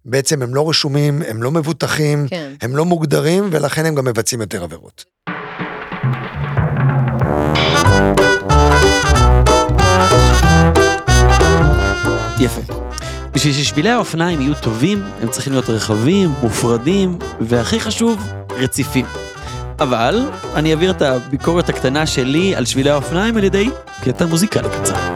בעצם 0.04 0.42
הם 0.42 0.54
לא 0.54 0.68
רשומים, 0.68 1.22
הם 1.28 1.42
לא 1.42 1.50
מבוטחים, 1.50 2.26
כן. 2.28 2.52
הם 2.60 2.76
לא 2.76 2.84
מוגדרים, 2.84 3.48
ולכן 3.52 3.86
הם 3.86 3.94
גם 3.94 4.04
מבצעים 4.04 4.40
יותר 4.40 4.62
עבירות. 4.62 5.04
יפה. 12.40 12.60
בשביל 13.32 13.52
ששבילי 13.52 13.90
האופניים 13.90 14.40
יהיו 14.40 14.54
טובים, 14.54 15.02
הם 15.20 15.28
צריכים 15.28 15.52
להיות 15.52 15.68
רחבים, 15.70 16.30
מופרדים, 16.42 17.18
והכי 17.40 17.80
חשוב, 17.80 18.22
רציפים. 18.50 19.06
אבל 19.78 20.30
אני 20.54 20.70
אעביר 20.70 20.90
את 20.90 21.02
הביקורת 21.02 21.68
הקטנה 21.68 22.06
שלי 22.06 22.54
על 22.54 22.64
שבילי 22.64 22.90
האופניים 22.90 23.36
על 23.36 23.44
ידי 23.44 23.68
קטע 24.04 24.26
מוזיקלי 24.26 24.68
קצר. 24.68 25.14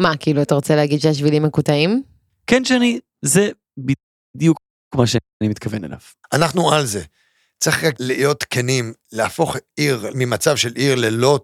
מה, 0.00 0.16
כאילו, 0.20 0.42
אתה 0.42 0.54
רוצה 0.54 0.76
להגיד 0.76 1.00
שהשבילים 1.00 1.42
מקוטעים? 1.42 2.02
כן, 2.46 2.64
שני, 2.64 3.00
זה 3.24 3.50
בדיוק 3.78 4.58
מה 4.94 5.06
שאני 5.06 5.48
מתכוון 5.48 5.84
אליו. 5.84 5.98
אנחנו 6.32 6.72
על 6.72 6.86
זה. 6.86 7.02
צריך 7.60 7.84
רק 7.84 7.94
להיות 7.98 8.44
כנים, 8.50 8.92
להפוך 9.12 9.56
עיר 9.76 10.10
ממצב 10.14 10.56
של 10.56 10.72
עיר 10.74 10.94
ללא 10.94 11.40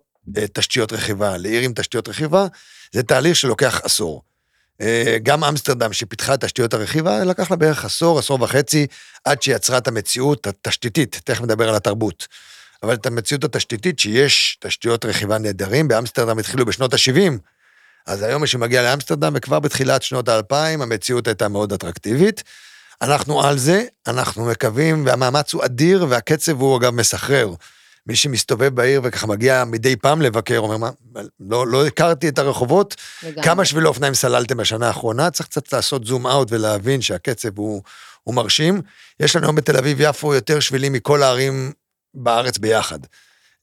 תשתיות 0.52 0.92
רכיבה 0.92 1.36
לעיר 1.36 1.62
עם 1.62 1.72
תשתיות 1.74 2.08
רכיבה, 2.08 2.46
זה 2.92 3.02
תהליך 3.02 3.36
שלוקח 3.36 3.80
עשור. 3.84 4.22
אה, 4.80 5.16
גם 5.22 5.44
אמסטרדם 5.44 5.92
שפיתחה 5.92 6.34
את 6.34 6.44
תשתיות 6.44 6.74
הרכיבה, 6.74 7.24
לקח 7.24 7.50
לה 7.50 7.56
בערך 7.56 7.84
עשור, 7.84 8.18
עשור 8.18 8.42
וחצי, 8.42 8.86
עד 9.24 9.42
שיצרה 9.42 9.78
את 9.78 9.88
המציאות 9.88 10.46
התשתיתית, 10.46 11.20
תכף 11.24 11.42
נדבר 11.42 11.68
על 11.68 11.74
התרבות. 11.74 12.28
אבל 12.82 12.94
את 12.94 13.06
המציאות 13.06 13.44
התשתיתית 13.44 13.98
שיש 13.98 14.58
תשתיות 14.60 15.04
רכיבה 15.04 15.38
נהדרים, 15.38 15.88
באמסטרדם 15.88 16.38
התחילו 16.38 16.66
בשנות 16.66 16.94
ה-70, 16.94 17.32
אז 18.06 18.22
היום 18.22 18.40
מי 18.40 18.46
שמגיע 18.46 18.82
לאמסטרדם, 18.82 19.32
וכבר 19.36 19.60
בתחילת 19.60 20.02
שנות 20.02 20.28
האלפיים, 20.28 20.82
המציאות 20.82 21.26
הייתה 21.26 21.48
מאוד 21.48 21.72
אטרקטיבית. 21.72 22.42
אנחנו 23.02 23.42
על 23.42 23.58
זה, 23.58 23.84
אנחנו 24.06 24.44
מקווים, 24.44 25.06
והמאמץ 25.06 25.54
הוא 25.54 25.64
אדיר, 25.64 26.06
והקצב 26.08 26.60
הוא 26.60 26.76
אגב 26.76 26.94
מסחרר. 26.94 27.54
מי 28.06 28.16
שמסתובב 28.16 28.74
בעיר 28.74 29.00
וככה 29.04 29.26
מגיע 29.26 29.64
מדי 29.64 29.96
פעם 29.96 30.22
לבקר, 30.22 30.58
אומר, 30.58 30.76
מה, 30.76 30.90
לא, 31.40 31.66
לא 31.66 31.86
הכרתי 31.86 32.28
את 32.28 32.38
הרחובות, 32.38 32.96
לגמרי. 33.22 33.42
כמה 33.42 33.64
שבילי 33.64 33.86
אופניים 33.86 34.14
סללתם 34.14 34.56
בשנה 34.56 34.86
האחרונה, 34.86 35.30
צריך 35.30 35.48
קצת 35.48 35.72
לעשות 35.72 36.04
זום 36.04 36.26
אאוט 36.26 36.48
ולהבין 36.52 37.02
שהקצב 37.02 37.58
הוא, 37.58 37.82
הוא 38.22 38.34
מרשים. 38.34 38.82
יש 39.20 39.36
לנו 39.36 39.46
היום 39.46 39.56
בתל 39.56 39.76
אביב-יפו 39.76 40.34
יותר 40.34 40.60
שבילים 40.60 40.92
מכל 40.92 41.22
הערים 41.22 41.72
בארץ 42.14 42.58
ביחד. 42.58 42.98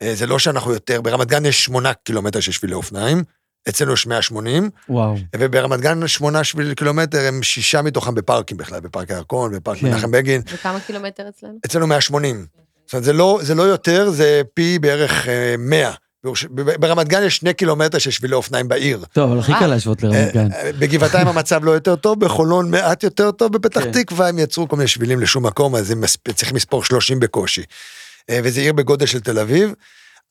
אה, 0.01 0.15
זה 0.15 0.27
לא 0.27 0.39
שאנחנו 0.39 0.73
יותר, 0.73 1.01
ברמת 1.01 1.27
גן 1.27 1.45
יש 1.45 1.65
שמונה 1.65 1.93
קילומטר 1.93 2.39
של 2.39 2.51
שבילי 2.51 2.73
אופניים, 2.73 3.23
אצלנו 3.69 3.93
יש 3.93 4.07
180, 4.07 4.69
וואו. 4.89 5.15
וברמת 5.35 5.79
גן 5.79 6.07
שמונה 6.07 6.43
שביל 6.43 6.73
קילומטר, 6.73 7.27
הם 7.27 7.43
שישה 7.43 7.81
מתוכם 7.81 8.15
בפארקים 8.15 8.57
בכלל, 8.57 8.79
בפארק 8.79 9.11
הירקון, 9.11 9.55
בפארק 9.55 9.77
כן. 9.77 9.87
מנחם 9.87 10.11
בגין, 10.11 10.41
וכמה 10.53 10.79
קילומטר 10.79 11.29
אצלנו? 11.29 11.57
אצלנו 11.65 11.87
180. 11.87 12.45
זאת 12.91 12.93
אומרת, 12.93 13.03
זה 13.05 13.13
לא, 13.13 13.39
זה 13.41 13.55
לא 13.55 13.63
יותר, 13.63 14.09
זה 14.09 14.41
פי 14.53 14.79
בערך 14.79 15.27
אה, 15.27 15.55
100. 15.57 15.91
בירוש- 16.23 16.45
ב- 16.45 16.61
ברמת 16.81 17.07
גן 17.07 17.23
יש 17.23 17.35
שני 17.35 17.53
קילומטר 17.53 17.97
של 17.97 18.11
שבילי 18.11 18.35
אופניים 18.35 18.67
בעיר. 18.67 19.03
טוב, 19.13 19.29
אבל 19.31 19.39
הכי 19.39 19.51
קל 19.59 19.67
להשוות 19.67 20.03
לרמת 20.03 20.33
גן. 20.33 20.51
אה, 20.53 20.71
בגבעתיים 20.79 21.27
המצב 21.37 21.63
לא 21.65 21.71
יותר 21.71 21.95
טוב, 21.95 22.19
בחולון 22.19 22.71
מעט 22.71 23.03
יותר 23.03 23.31
טוב, 23.31 23.53
בפתח 23.57 23.83
כן. 23.83 23.91
תקווה 23.91 24.29
הם 24.29 24.39
יצרו 24.39 24.67
כל 24.67 24.75
מיני 24.75 24.87
שבילים 24.87 25.19
לשום 25.19 25.45
מקום, 25.45 25.75
אז 25.75 25.91
הם 25.91 26.03
צריכים 26.35 26.55
לספור 26.55 26.83
30 26.83 27.19
בקושי. 27.19 27.63
אה, 28.29 28.39
וזה 28.43 28.61
עיר 28.61 28.73
בגודל 28.73 29.05
של 29.05 29.19
תל 29.19 29.39
אביב. 29.39 29.73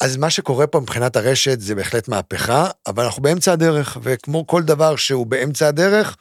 אז 0.01 0.17
מה 0.17 0.31
שקורה 0.31 0.67
פה 0.67 0.81
מבחינת 0.81 1.17
הרשת 1.17 1.61
זה 1.61 1.75
בהחלט 1.75 2.09
מהפכה, 2.09 2.67
אבל 2.87 3.05
אנחנו 3.05 3.23
באמצע 3.23 3.53
הדרך, 3.53 3.99
וכמו 4.03 4.47
כל 4.47 4.63
דבר 4.63 4.97
שהוא 4.97 5.27
באמצע 5.27 5.69
הדרך, 5.69 6.17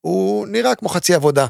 הוא 0.00 0.46
נראה 0.46 0.74
כמו 0.74 0.88
חצי 0.88 1.14
עבודה. 1.14 1.46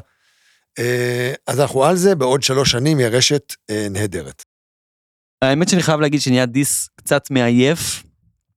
אה, 0.79 1.33
אז 1.47 1.59
אנחנו 1.59 1.83
על 1.83 1.95
זה, 1.95 2.15
בעוד 2.15 2.43
שלוש 2.43 2.71
שנים 2.71 2.99
יהיה 2.99 3.09
רשת 3.09 3.53
אה, 3.69 3.87
נהדרת. 3.89 4.43
האמת 5.41 5.69
שאני 5.69 5.81
חייב 5.81 5.99
להגיד 5.99 6.21
שנהיה 6.21 6.45
דיס 6.45 6.89
קצת 6.95 7.31
מעייף. 7.31 8.03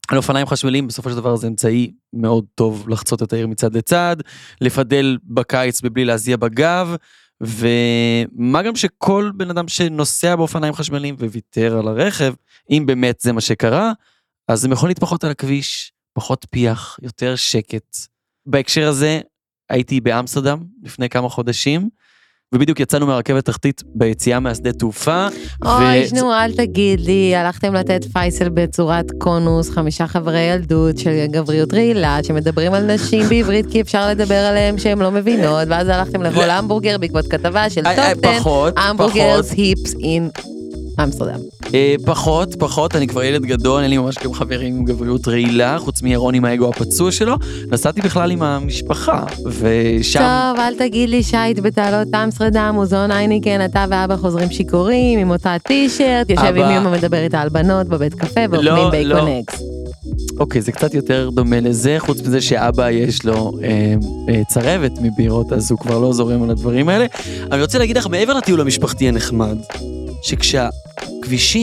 על 0.08 0.16
אופניים 0.16 0.46
חשמליים 0.46 0.86
בסופו 0.86 1.10
של 1.10 1.16
דבר 1.16 1.36
זה 1.36 1.46
אמצעי 1.46 1.92
מאוד 2.12 2.44
טוב 2.54 2.88
לחצות 2.88 3.22
את 3.22 3.32
העיר 3.32 3.46
מצד 3.46 3.76
לצד, 3.76 4.16
לפדל 4.60 5.18
בקיץ 5.24 5.82
מבלי 5.82 6.04
להזיע 6.04 6.36
בגב, 6.36 6.96
ומה 7.40 8.62
גם 8.62 8.76
שכל 8.76 9.30
בן 9.36 9.50
אדם 9.50 9.68
שנוסע 9.68 10.36
באופניים 10.36 10.74
חשמליים 10.74 11.14
וויתר 11.14 11.76
על 11.78 11.88
הרכב, 11.88 12.34
אם 12.70 12.84
באמת 12.86 13.20
זה 13.20 13.32
מה 13.32 13.40
שקרה, 13.40 13.92
אז 14.48 14.64
הם 14.64 14.72
יכולים 14.72 14.88
להתפחות 14.88 15.24
על 15.24 15.30
הכביש, 15.30 15.92
פחות 16.12 16.46
פיח, 16.50 16.98
יותר 17.02 17.36
שקט. 17.36 17.96
בהקשר 18.46 18.88
הזה, 18.88 19.20
הייתי 19.70 20.00
באמסטרדם 20.00 20.64
לפני 20.82 21.08
כמה 21.08 21.28
חודשים, 21.28 21.88
ובדיוק 22.54 22.80
יצאנו 22.80 23.06
מהרכבת 23.06 23.44
תחתית 23.44 23.82
ביציאה 23.94 24.40
מהשדה 24.40 24.72
תעופה. 24.72 25.26
אוי, 25.64 26.04
וזה- 26.04 26.16
נו, 26.16 26.32
אל 26.32 26.52
תגיד 26.52 27.00
לי, 27.00 27.36
הלכתם 27.36 27.74
לתת 27.74 28.04
פייסל 28.12 28.48
בצורת 28.48 29.06
קונוס, 29.18 29.70
חמישה 29.70 30.06
חברי 30.06 30.40
ילדות 30.40 30.98
של 30.98 31.26
גבריות 31.30 31.74
רעילה, 31.74 32.18
שמדברים 32.22 32.74
על 32.74 32.94
נשים 32.94 33.28
בעברית 33.28 33.66
כי 33.70 33.80
אפשר 33.80 34.08
לדבר 34.08 34.34
עליהם 34.34 34.78
שהן 34.78 34.98
לא 34.98 35.10
מבינות, 35.10 35.68
ואז 35.68 35.88
הלכתם 35.88 36.22
לאכול 36.22 36.44
לא. 36.46 36.52
המבורגר 36.52 36.98
בעקבות 36.98 37.26
כתבה 37.26 37.70
של 37.70 37.82
טופ 37.82 38.24
10, 38.24 38.38
פחות, 38.38 38.74
המבורגרס. 38.76 39.52
היפס 39.52 39.94
אין 40.02 40.28
אמסטרדם. 41.02 41.38
אה, 41.74 41.94
פחות, 42.04 42.54
פחות, 42.58 42.96
אני 42.96 43.06
כבר 43.06 43.22
ילד 43.24 43.42
גדול, 43.42 43.82
אין 43.82 43.90
לי 43.90 43.98
ממש 43.98 44.16
גם 44.24 44.34
חברים 44.34 44.76
עם 44.76 44.84
גבריות 44.84 45.28
רעילה, 45.28 45.78
חוץ 45.78 46.02
מירון 46.02 46.34
עם 46.34 46.44
האגו 46.44 46.68
הפצוע 46.68 47.12
שלו. 47.12 47.34
נסעתי 47.70 48.00
בכלל 48.00 48.30
עם 48.30 48.42
המשפחה, 48.42 49.24
ושם... 49.46 50.18
טוב, 50.18 50.58
אל 50.60 50.74
תגיד 50.74 51.08
לי 51.10 51.22
שהיית 51.22 51.60
בתעלות 51.60 52.08
אמסטרדם, 52.14 52.70
מוזיאון 52.74 53.10
אייניקן, 53.10 53.64
אתה 53.64 53.84
ואבא 53.90 54.16
חוזרים 54.16 54.50
שיכורים, 54.50 55.18
עם 55.18 55.30
אותה 55.30 55.56
טישרט, 55.62 56.30
יושב 56.30 56.42
עם 56.44 56.56
אבא- 56.62 56.78
אמא 56.78 56.90
מדבר 56.90 57.18
איתה 57.24 57.40
על 57.40 57.48
בנות 57.48 57.86
בבית 57.88 58.14
קפה, 58.14 58.40
לא, 58.52 58.72
ואוכלים 58.72 59.06
לא. 59.06 59.28
אקס. 59.40 59.62
אוקיי, 60.40 60.62
זה 60.62 60.72
קצת 60.72 60.94
יותר 60.94 61.30
דומה 61.32 61.60
לזה, 61.60 61.96
חוץ 61.98 62.20
מזה 62.20 62.40
שאבא 62.40 62.90
יש 62.90 63.24
לו 63.24 63.52
אה, 63.62 63.94
אה, 64.28 64.42
צרבת 64.48 64.92
מבירות, 65.02 65.52
אז 65.52 65.70
הוא 65.70 65.78
כבר 65.78 65.98
לא 65.98 66.12
זורם 66.12 66.42
על 66.42 66.50
הדברים 66.50 66.88
האלה. 66.88 67.06
אני 67.52 67.62
רוצה 67.62 67.78
להגיד 67.78 67.96
לך, 67.98 68.06
מעבר 68.06 68.32
לטיול 68.34 68.60
המשפחתי 68.60 69.08
הנחמד, 69.08 69.56
שכשהכבישים 70.22 71.53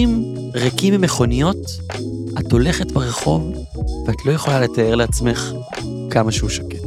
ריקים 0.54 0.94
ממכוניות, 0.94 1.58
את 2.40 2.52
הולכת 2.52 2.92
ברחוב, 2.92 3.54
ואת 4.08 4.26
לא 4.26 4.32
יכולה 4.32 4.60
לתאר 4.60 4.96
לעצמך 4.96 5.52
כמה 6.10 6.32
שהוא 6.32 6.50
שקט. 6.50 6.84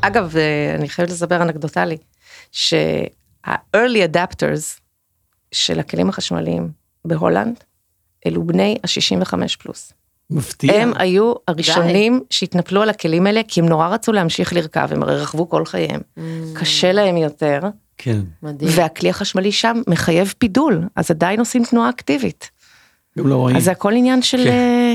אגב, 0.00 0.36
אה, 0.36 0.74
אני 0.74 0.88
חייבת 0.88 1.10
לספר 1.10 1.42
אנקדוטלי, 1.42 1.96
שה-early 2.52 4.14
adapters 4.14 4.80
של 5.52 5.80
הכלים 5.80 6.08
החשמליים 6.08 6.70
בהולנד, 7.04 7.64
אלו 8.26 8.46
בני 8.46 8.78
ה-65 8.84 9.34
פלוס. 9.58 9.92
מפתיע. 10.30 10.82
הם 10.82 10.92
היו 10.96 11.32
הראשונים 11.48 12.20
שהתנפלו 12.30 12.82
על 12.82 12.88
הכלים 12.88 13.26
האלה, 13.26 13.40
כי 13.48 13.60
הם 13.60 13.66
נורא 13.66 13.88
רצו 13.88 14.12
להמשיך 14.12 14.52
לרכב, 14.52 14.88
הם 14.90 15.02
הרי 15.02 15.16
רכבו 15.16 15.48
כל 15.48 15.64
חייהם. 15.64 16.00
קשה 16.54 16.92
להם 16.92 17.16
יותר, 17.16 17.60
כן. 17.98 18.20
מדהים. 18.42 18.70
והכלי 18.74 19.10
החשמלי 19.10 19.52
שם 19.52 19.82
מחייב 19.86 20.34
פידול, 20.38 20.82
אז 20.96 21.10
עדיין 21.10 21.40
עושים 21.40 21.64
תנועה 21.64 21.90
אקטיבית. 21.90 22.50
גם 23.18 23.26
לא 23.26 23.36
רואים. 23.36 23.56
אז 23.56 23.64
זה 23.64 23.70
הכל 23.70 23.92
עניין 23.92 24.22
של... 24.22 24.44
כן. 24.44 24.50
אה, 24.50 24.94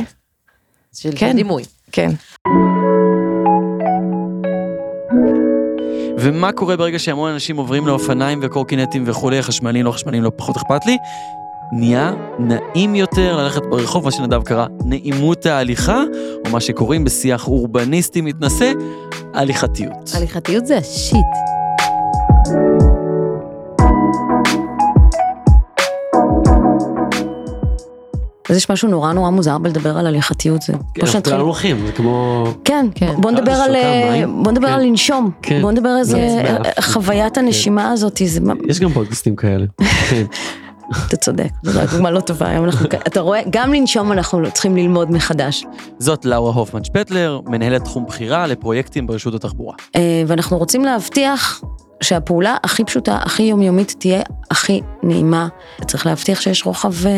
של 0.93 1.09
כן. 1.15 1.35
דימוי. 1.35 1.63
כן. 1.91 2.11
ומה 6.17 6.51
קורה 6.51 6.77
ברגע 6.77 6.99
שהמון 6.99 7.31
אנשים 7.31 7.57
עוברים 7.57 7.87
לאופניים 7.87 8.39
וקורקינטים 8.43 9.03
וכולי, 9.05 9.41
חשמליים, 9.41 9.85
לא 9.85 9.91
חשמליים, 9.91 10.23
לא 10.23 10.31
פחות 10.35 10.57
אכפת 10.57 10.85
לי? 10.85 10.97
נהיה 11.71 12.13
נעים 12.39 12.95
יותר 12.95 13.37
ללכת 13.37 13.61
ברחוב, 13.69 14.05
מה 14.05 14.11
שנדב 14.11 14.43
קרא 14.43 14.65
נעימות 14.85 15.45
ההליכה, 15.45 16.03
או 16.45 16.51
מה 16.51 16.61
שקוראים 16.61 17.03
בשיח 17.03 17.47
אורבניסטי 17.47 18.21
מתנשא, 18.21 18.71
הליכתיות. 19.33 20.11
הליכתיות 20.13 20.65
זה 20.65 20.77
השיט. 20.77 21.25
אז 28.53 28.57
יש 28.57 28.71
משהו 28.71 28.89
נורא 28.89 29.13
נורא 29.13 29.29
מוזר 29.29 29.57
בלדבר 29.57 29.97
על 29.97 30.07
הליכתיות 30.07 30.61
זה. 30.61 30.73
כמו 30.93 31.07
שנתחיל- 31.07 31.33
הולכים, 31.39 31.85
זה 31.85 31.91
כמו... 31.91 32.43
כן, 32.65 32.85
כן. 32.95 33.13
בוא 33.21 33.31
נדבר 33.31 33.51
על, 33.51 33.75
אה? 33.75 34.23
בוא 34.43 34.51
נדבר 34.51 34.67
כן. 34.67 34.73
על 34.73 34.81
לנשום, 34.85 35.31
כן. 35.41 35.61
בוא 35.61 35.71
נדבר 35.71 35.89
על 35.89 36.03
זה 36.03 36.43
חוויית 36.81 37.37
הנשימה 37.37 37.91
הזאת, 37.91 38.21
זה, 38.25 38.39
יש 38.67 38.79
גם 38.79 38.89
פודקאסטים 38.89 39.35
כאלה. 39.35 39.65
כן. 40.09 40.23
אתה 41.07 41.17
צודק, 41.17 41.49
זו 41.63 41.79
דוגמה 41.91 42.11
לא 42.11 42.19
טובה, 42.19 42.47
היום 42.49 42.65
אנחנו, 42.65 42.85
אתה 43.07 43.19
רואה, 43.19 43.41
גם 43.49 43.73
לנשום 43.73 44.11
אנחנו 44.11 44.41
לא 44.41 44.49
צריכים 44.49 44.75
ללמוד 44.77 45.11
מחדש. 45.11 45.65
זאת 45.99 46.25
לאורה 46.25 46.53
הופמן 46.53 46.83
שפטלר, 46.83 47.39
מנהלת 47.45 47.83
תחום 47.83 48.05
בחירה 48.05 48.47
לפרויקטים 48.47 49.07
ברשות 49.07 49.33
התחבורה. 49.33 49.75
אה, 49.95 50.23
ואנחנו 50.27 50.57
רוצים 50.57 50.85
להבטיח 50.85 51.61
שהפעולה 52.03 52.57
הכי 52.63 52.83
פשוטה, 52.83 53.17
הכי 53.21 53.43
יומיומית, 53.43 53.95
תהיה 53.99 54.21
הכי 54.51 54.81
נעימה. 55.03 55.47
צריך 55.87 56.05
להבטיח 56.05 56.41
שיש 56.41 56.65
רוחב, 56.65 57.05
אה, 57.05 57.11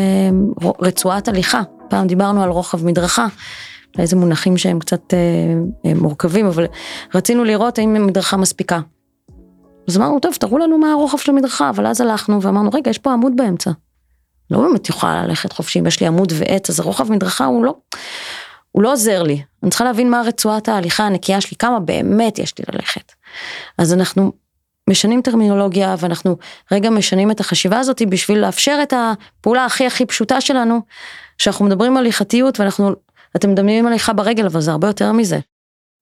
רצועת 0.80 1.28
הליכה. 1.28 1.62
פעם 1.88 2.06
דיברנו 2.06 2.42
על 2.42 2.50
רוחב 2.50 2.84
מדרכה, 2.84 3.26
איזה 3.98 4.16
מונחים 4.16 4.56
שהם 4.56 4.78
קצת 4.78 5.14
אה, 5.14 5.18
אה, 5.86 5.94
מורכבים, 5.94 6.46
אבל 6.46 6.66
רצינו 7.14 7.44
לראות 7.44 7.78
האם 7.78 7.96
המדרכה 7.96 8.36
מספיקה. 8.36 8.80
אז 9.88 9.96
אמרנו, 9.96 10.20
טוב, 10.20 10.34
תראו 10.34 10.58
לנו 10.58 10.78
מה 10.78 10.92
הרוחב 10.92 11.18
של 11.18 11.30
המדרכה, 11.30 11.70
אבל 11.70 11.86
אז 11.86 12.00
הלכנו 12.00 12.42
ואמרנו, 12.42 12.70
רגע, 12.74 12.90
יש 12.90 12.98
פה 12.98 13.12
עמוד 13.12 13.32
באמצע. 13.36 13.70
לא 14.50 14.60
באמת 14.60 14.88
יכולה 14.88 15.26
ללכת 15.26 15.52
חופשי, 15.52 15.78
אם 15.78 15.86
יש 15.86 16.00
לי 16.00 16.06
עמוד 16.06 16.32
ועץ, 16.36 16.70
אז 16.70 16.80
הרוחב 16.80 17.12
מדרכה 17.12 17.44
הוא 17.44 17.64
לא, 17.64 17.74
הוא 18.72 18.82
לא 18.82 18.92
עוזר 18.92 19.22
לי. 19.22 19.42
אני 19.62 19.70
צריכה 19.70 19.84
להבין 19.84 20.10
מה 20.10 20.22
רצועת 20.26 20.68
ההליכה 20.68 21.04
הנקייה 21.04 21.40
שלי, 21.40 21.56
כמה 21.58 21.80
באמת 21.80 22.38
יש 22.38 22.54
לי 22.58 22.64
ללכת. 22.72 23.12
אז 23.78 23.92
אנחנו 23.92 24.32
משנים 24.90 25.22
טרמינולוגיה 25.22 25.94
ואנחנו 25.98 26.36
רגע 26.72 26.90
משנים 26.90 27.30
את 27.30 27.40
החשיבה 27.40 27.78
הזאת 27.78 28.02
בשביל 28.10 28.38
לאפשר 28.38 28.78
את 28.82 28.92
הפעולה 28.92 29.64
הכי 29.64 29.86
הכי 29.86 30.06
פשוטה 30.06 30.40
שלנו, 30.40 30.80
שאנחנו 31.38 31.64
מדברים 31.64 31.92
על 31.92 31.98
הליכתיות 31.98 32.60
ואנחנו, 32.60 32.90
אתם 33.36 33.50
מדמיינים 33.50 33.86
הליכה 33.86 34.12
ברגל, 34.12 34.46
אבל 34.46 34.60
זה 34.60 34.70
הרבה 34.70 34.86
יותר 34.86 35.12
מזה. 35.12 35.38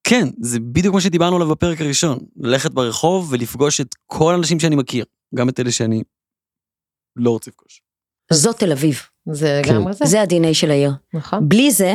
כן, 0.04 0.28
זה 0.40 0.60
בדיוק 0.60 0.94
מה 0.94 1.00
שדיברנו 1.00 1.36
עליו 1.36 1.48
בפרק 1.48 1.80
הראשון. 1.80 2.18
ללכת 2.36 2.70
ברחוב 2.70 3.32
ולפגוש 3.32 3.80
את 3.80 3.94
כל 4.06 4.32
האנשים 4.32 4.60
שאני 4.60 4.76
מכיר, 4.76 5.04
גם 5.34 5.48
את 5.48 5.60
אלה 5.60 5.72
שאני 5.72 6.02
לא 7.16 7.30
רוצה 7.30 7.50
לפגוש. 7.50 7.82
זאת 8.32 8.58
תל 8.58 8.72
אביב, 8.72 9.02
זה 9.32 9.60
כן. 9.64 9.74
לגמרי 9.74 9.92
זה. 9.92 10.04
זה 10.06 10.20
ה-DNA 10.20 10.54
של 10.54 10.70
העיר. 10.70 10.92
נכון. 11.14 11.48
בלי 11.48 11.70
זה, 11.70 11.94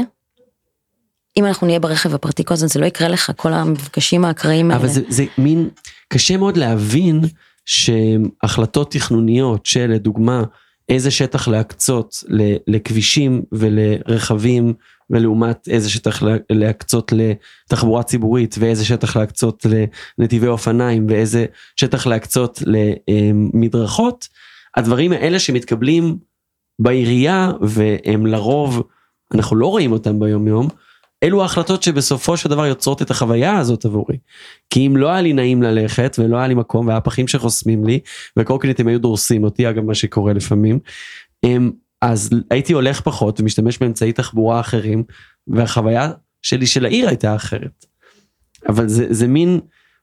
אם 1.40 1.46
אנחנו 1.46 1.68
נהיה 1.68 1.80
ברכב 1.80 2.14
הפרטי 2.16 2.44
כל 2.44 2.54
הזמן, 2.54 2.68
זה 2.68 2.80
לא 2.80 2.86
יקרה 2.86 3.08
לך, 3.08 3.32
כל 3.36 3.54
המפגשים 3.54 4.26
האקראיים 4.26 4.72
האלה. 4.72 4.82
אבל 4.82 4.90
זה, 4.90 5.02
זה 5.10 5.26
מין, 5.38 5.70
קשה 6.14 6.38
מאוד 6.38 6.58
להבין 6.58 7.22
שהחלטות 7.66 8.92
תכנוניות 8.92 9.66
של 9.66 9.88
לדוגמה 9.92 10.44
איזה 10.90 11.12
שטח 11.12 11.48
להקצות 11.48 12.24
לכבישים 12.68 13.42
ולרכבים 13.52 14.74
ולעומת 15.10 15.68
איזה 15.68 15.90
שטח 15.90 16.22
לה- 16.22 16.38
להקצות 16.50 17.14
לתחבורה 17.16 18.04
ציבורית 18.04 18.56
ואיזה 18.60 18.86
שטח 18.86 19.16
להקצות 19.16 19.66
לנתיבי 20.18 20.48
אופניים 20.48 21.06
ואיזה 21.10 21.46
שטח 21.76 22.08
להקצות 22.08 22.64
למדרכות, 22.66 24.28
הדברים 24.78 25.12
האלה 25.12 25.40
שמתקבלים 25.40 26.18
בעירייה 26.80 27.52
והם 27.62 28.26
לרוב, 28.26 28.84
אנחנו 29.34 29.56
לא 29.56 29.68
רואים 29.68 29.92
אותם 29.92 30.20
ביום 30.20 30.48
יום, 30.48 30.68
אלו 31.24 31.42
ההחלטות 31.42 31.84
שבסופו 31.84 32.38
של 32.38 32.50
דבר 32.50 32.66
יוצרות 32.66 33.02
את 33.02 33.12
החוויה 33.12 33.58
הזאת 33.58 33.86
עבורי. 33.86 34.18
כי 34.70 34.88
אם 34.88 34.98
לא 34.98 35.10
היה 35.10 35.22
לי 35.22 35.34
נעים 35.34 35.64
ללכת 35.64 36.16
ולא 36.20 36.38
היה 36.38 36.48
לי 36.48 36.54
מקום 36.54 36.88
והיה 36.88 37.02
פחים 37.02 37.28
שחוסמים 37.28 37.86
לי 37.86 38.00
וקורקינטים 38.38 38.88
היו 38.88 39.00
דורסים 39.00 39.44
אותי 39.44 39.70
אגב 39.70 39.84
מה 39.84 39.96
שקורה 39.96 40.34
לפעמים. 40.34 40.80
הם, 41.44 41.72
אז 42.02 42.30
הייתי 42.50 42.74
הולך 42.74 43.02
פחות 43.02 43.40
ומשתמש 43.40 43.78
באמצעי 43.78 44.14
תחבורה 44.14 44.60
אחרים 44.60 45.04
והחוויה 45.48 46.12
שלי 46.42 46.66
של 46.66 46.86
העיר 46.86 47.08
הייתה 47.08 47.36
אחרת. 47.36 47.86
אבל 48.70 48.88
זה, 48.88 49.06
זה 49.10 49.28
מין 49.28 49.60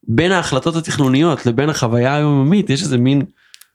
בין 0.08 0.32
ההחלטות 0.32 0.76
התכנוניות 0.76 1.46
לבין 1.46 1.70
החוויה 1.70 2.16
היומיומית 2.16 2.70
יש 2.70 2.82
איזה 2.82 2.98
מין 2.98 3.22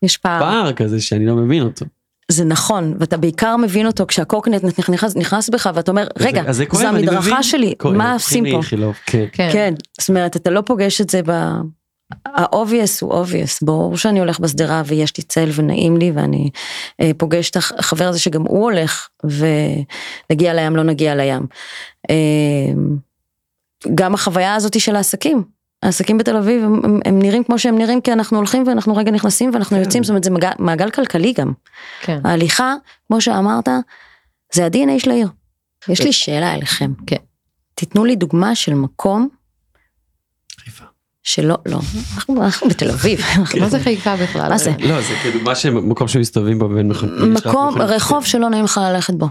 יש 0.04 0.18
פער. 0.18 0.40
פער 0.40 0.74
כזה 0.74 1.02
שאני 1.02 1.26
לא 1.26 1.36
מבין 1.36 1.64
אותו. 1.64 1.86
זה 2.32 2.46
נכון, 2.46 2.96
ואתה 3.00 3.18
בעיקר 3.18 3.58
מבין 3.58 3.88
אותו 3.88 4.06
כשהקורקינט 4.08 4.64
נכנס, 4.64 5.16
נכנס 5.16 5.50
בך 5.50 5.70
ואתה 5.74 5.92
אומר, 5.92 6.08
רגע, 6.20 6.44
אז 6.48 6.58
זה 6.58 6.66
כואב, 6.66 6.82
זו 6.82 6.90
אני 6.90 6.98
מבין. 6.98 7.10
המדרכה 7.10 7.44
שלי, 7.44 7.74
כואב, 7.78 7.94
מה 7.94 8.14
עושים 8.14 8.44
פה? 8.44 8.52
לאיכילוב, 8.52 8.96
כן. 9.06 9.26
כן. 9.32 9.50
כן, 9.54 9.74
זאת 10.00 10.10
אומרת, 10.10 10.36
אתה 10.36 10.50
לא 10.50 10.62
פוגש 10.66 11.02
את 11.02 11.10
זה 11.10 11.22
ב... 11.26 11.32
ה-obvious 12.26 12.98
הוא 13.02 13.26
obvious, 13.26 13.60
ברור 13.62 13.98
שאני 13.98 14.20
הולך 14.20 14.40
בשדרה 14.40 14.82
ויש 14.86 15.18
לי 15.18 15.24
צל 15.24 15.50
ונעים 15.56 15.98
לי 15.98 16.12
ואני 16.12 16.50
אה, 17.02 17.12
פוגש 17.18 17.50
את 17.50 17.56
החבר 17.56 18.08
הזה 18.08 18.20
שגם 18.20 18.42
הוא 18.42 18.64
הולך 18.64 19.08
ונגיע 19.24 20.54
לים 20.54 20.76
לא 20.76 20.84
נגיע 20.84 21.16
לים. 21.16 21.46
אה, 22.10 22.74
גם 23.96 24.14
החוויה 24.14 24.56
הזאת 24.56 24.80
של 24.80 24.96
העסקים, 24.96 25.44
העסקים 25.84 26.18
בתל 26.18 26.38
אביב 26.38 26.64
הם, 26.64 26.82
הם, 26.86 27.00
הם 27.06 27.20
נראים 27.20 27.44
כמו 27.44 27.60
שהם 27.60 27.78
נראים 27.78 28.02
כי 28.02 28.14
אנחנו 28.14 28.38
הולכים 28.38 28.68
ואנחנו 28.68 28.96
רגע 28.96 29.12
נכנסים 29.12 29.50
ואנחנו 29.54 29.78
יוצאים, 29.78 30.04
זאת 30.04 30.10
אומרת 30.10 30.24
זה 30.24 30.32
מעגל, 30.32 30.50
מעגל 30.60 30.90
כלכלי 30.90 31.34
גם. 31.34 31.52
כן. 32.02 32.20
ההליכה, 32.24 32.74
כמו 33.08 33.22
שאמרת, 33.22 33.70
זה 34.54 34.66
ה-DNA 34.66 35.00
של 35.00 35.12
העיר. 35.12 35.28
יש 35.90 36.02
לי 36.02 36.14
שאלה 36.14 36.54
אליכם. 36.54 36.92
כן. 37.08 37.16
תיתנו 37.76 38.06
לי 38.06 38.16
דוגמה 38.16 38.56
של 38.56 38.74
מקום 38.74 39.30
חיפה. 40.60 40.86
שלא, 41.24 41.58
לא, 41.66 41.80
אנחנו, 42.16 42.70
בתל 42.70 42.90
אביב. 42.90 43.22
מה 43.62 43.70
זה 43.70 43.80
חיפה 43.80 44.16
בכלל? 44.16 44.50
מה 44.50 44.58
זה? 44.58 44.72
לא 44.80 45.02
זה 45.02 45.14
כדוגמה 45.24 45.56
שמקום 45.56 46.08
שמסתובבים 46.08 46.60
בו 46.60 46.70
בין 46.70 46.88
מכונית. 46.88 47.46
מקום, 47.46 47.82
רחוב 47.82 48.26
שלא 48.26 48.50
נעים 48.50 48.64
לך 48.64 48.82
ללכת 48.84 49.14
בו. 49.14 49.28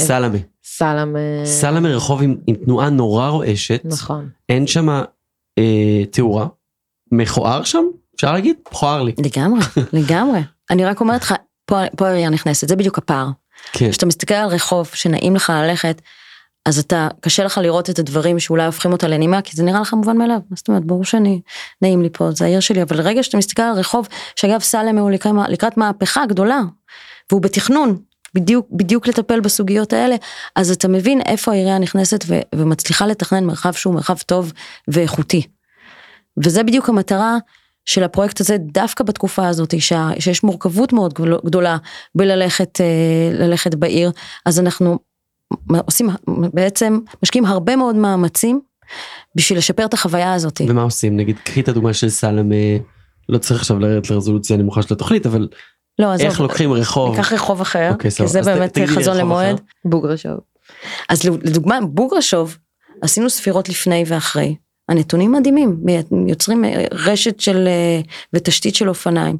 סלמה. 0.00 0.38
סלאם. 0.64 1.16
אה, 1.16 1.46
סלמה 1.46 1.88
רחוב 1.88 2.22
עם, 2.22 2.36
תנועה 2.64 2.90
נורא 2.90 3.28
רועשת. 3.28 3.82
נכון. 3.84 4.28
אין 4.48 4.66
שם 4.66 5.02
תאורה. 6.10 6.46
מכוער 7.12 7.64
שם? 7.64 7.84
אפשר 8.16 8.32
להגיד? 8.32 8.56
מכוער 8.70 9.02
לי. 9.02 9.12
לגמרי, 9.18 9.60
לגמרי. 9.92 10.40
אני 10.70 10.84
רק 10.84 11.00
אומרת 11.00 11.22
לך, 11.22 11.34
פה 11.64 11.80
פה 11.96 12.06
העירייה 12.06 12.30
נכנסת, 12.30 12.68
זה 12.68 12.76
בדיוק 12.76 12.98
הפער. 12.98 13.28
כן. 13.72 13.90
כשאתה 13.90 14.06
מסתכל 14.06 14.34
על 14.34 14.48
רחוב 14.48 14.90
שנעים 14.94 15.36
לך 15.36 15.52
ללכת, 15.56 16.02
אז 16.66 16.78
אתה, 16.78 17.08
קשה 17.20 17.44
לך 17.44 17.58
לראות 17.58 17.90
את 17.90 17.98
הדברים 17.98 18.38
שאולי 18.38 18.66
הופכים 18.66 18.92
אותה 18.92 19.08
לנימה, 19.08 19.42
כי 19.42 19.56
זה 19.56 19.62
נראה 19.62 19.80
לך 19.80 19.94
מובן 19.94 20.16
מאליו. 20.16 20.38
מה 20.50 20.56
זאת 20.56 20.68
אומרת, 20.68 20.84
ברור 20.84 21.04
שאני, 21.04 21.40
נעים 21.82 22.02
לי 22.02 22.08
פה, 22.12 22.30
זה 22.30 22.44
העיר 22.44 22.60
שלי, 22.60 22.82
אבל 22.82 23.00
רגע 23.00 23.22
שאתה 23.22 23.36
מסתכל 23.36 23.62
על 23.62 23.78
רחוב, 23.78 24.08
שאגב 24.36 24.60
סלמה 24.60 25.00
הוא 25.00 25.10
לקראת, 25.10 25.34
לקראת 25.48 25.76
מהפכה 25.76 26.26
גדולה, 26.26 26.60
והוא 27.30 27.42
בתכנון, 27.42 27.98
בדיוק, 28.36 28.66
בדיוק 28.70 29.06
לטפל 29.06 29.40
בסוגיות 29.40 29.92
האלה, 29.92 30.16
אז 30.56 30.70
אתה 30.70 30.88
מבין 30.88 31.20
איפה 31.20 31.52
העירייה 31.52 31.78
נכנסת 31.78 32.24
ו, 32.26 32.40
ומצליחה 32.54 33.06
לתכנן 33.06 33.44
מרחב 33.44 33.72
שהוא 33.72 33.94
מרחב 33.94 34.16
טוב 34.18 34.52
ואיכותי. 34.88 35.42
וזה 36.44 36.62
בדיוק 36.62 36.88
המטרה 36.88 37.36
של 37.84 38.02
הפרויקט 38.02 38.40
הזה 38.40 38.56
דווקא 38.58 39.04
בתקופה 39.04 39.48
הזאת 39.48 39.80
שה, 39.80 40.08
שיש 40.18 40.44
מורכבות 40.44 40.92
מאוד 40.92 41.14
גדולה 41.44 41.76
בללכת 42.14 42.80
אה, 42.80 43.76
בעיר 43.78 44.10
אז 44.44 44.60
אנחנו 44.60 44.98
עושים 45.86 46.08
בעצם 46.54 46.98
משקיעים 47.22 47.46
הרבה 47.46 47.76
מאוד 47.76 47.96
מאמצים 47.96 48.60
בשביל 49.34 49.58
לשפר 49.58 49.84
את 49.84 49.94
החוויה 49.94 50.34
הזאת. 50.34 50.60
ומה 50.68 50.82
עושים? 50.82 51.16
נגיד 51.16 51.36
קחי 51.44 51.60
את 51.60 51.68
הדוגמה 51.68 51.94
של 51.94 52.08
סלמה. 52.08 52.54
לא 53.28 53.38
צריך 53.38 53.60
עכשיו 53.60 53.78
לרדת 53.78 54.10
לרזולוציה 54.10 54.56
נמוכה 54.56 54.82
של 54.82 54.94
התוכנית 54.94 55.26
אבל 55.26 55.48
לא, 55.98 56.12
עזוב, 56.12 56.26
איך 56.26 56.40
לוקחים 56.40 56.72
רחוב. 56.72 57.16
ניקח 57.16 57.32
רחוב 57.32 57.60
אחר, 57.60 57.90
אוקיי, 57.92 58.10
כי. 58.10 58.26
זה 58.26 58.42
באמת 58.42 58.78
חזון 58.86 59.16
למועד. 59.16 59.60
בוגרשוב. 59.84 60.38
אז 61.08 61.24
לדוגמה 61.24 61.78
בוגרשוב 61.80 62.58
עשינו 63.02 63.30
ספירות 63.30 63.68
לפני 63.68 64.04
ואחרי. 64.06 64.56
הנתונים 64.88 65.32
מדהימים, 65.32 65.80
יוצרים 66.28 66.64
אה, 66.64 66.84
רשת 66.92 67.40
של 67.40 67.68
אה, 67.68 68.00
ותשתית 68.32 68.74
של 68.74 68.88
אופניים. 68.88 69.36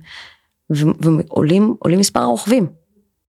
ועולים 0.70 1.74
עולים 1.78 1.98
מספר 1.98 2.20
הרוכבים. 2.20 2.66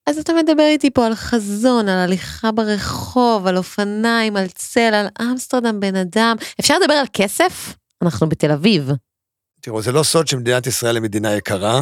אז 0.05 0.17
אתה 0.17 0.33
מדבר 0.33 0.63
איתי 0.63 0.89
פה 0.89 1.05
על 1.05 1.15
חזון, 1.15 1.89
על 1.89 1.97
הליכה 1.97 2.51
ברחוב, 2.51 3.47
על 3.47 3.57
אופניים, 3.57 4.37
על 4.37 4.47
צל, 4.47 4.93
על 4.93 5.07
אמסטרדם 5.21 5.79
בן 5.79 5.95
אדם. 5.95 6.35
אפשר 6.59 6.79
לדבר 6.79 6.93
על 6.93 7.05
כסף? 7.13 7.75
אנחנו 8.01 8.29
בתל 8.29 8.51
אביב. 8.51 8.91
תראו, 9.61 9.81
זה 9.81 9.91
לא 9.91 10.03
סוד 10.03 10.27
שמדינת 10.27 10.67
ישראל 10.67 10.95
היא 10.95 11.03
מדינה 11.03 11.35
יקרה, 11.35 11.81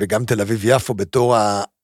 וגם 0.00 0.24
תל 0.24 0.40
אביב-יפו 0.40 0.94
בתור 0.94 1.36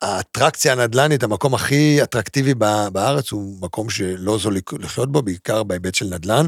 האטרקציה 0.03 0.73
הנדל"נית, 0.73 1.23
המקום 1.23 1.55
הכי 1.55 2.03
אטרקטיבי 2.03 2.55
בארץ, 2.93 3.33
הוא 3.33 3.61
מקום 3.61 3.91
שלא 3.91 4.39
זול 4.39 4.57
לחיות 4.79 5.13
בו, 5.13 5.23
בעיקר 5.23 5.63
בהיבט 5.63 5.95
של 5.95 6.07
נדל"ן. 6.07 6.47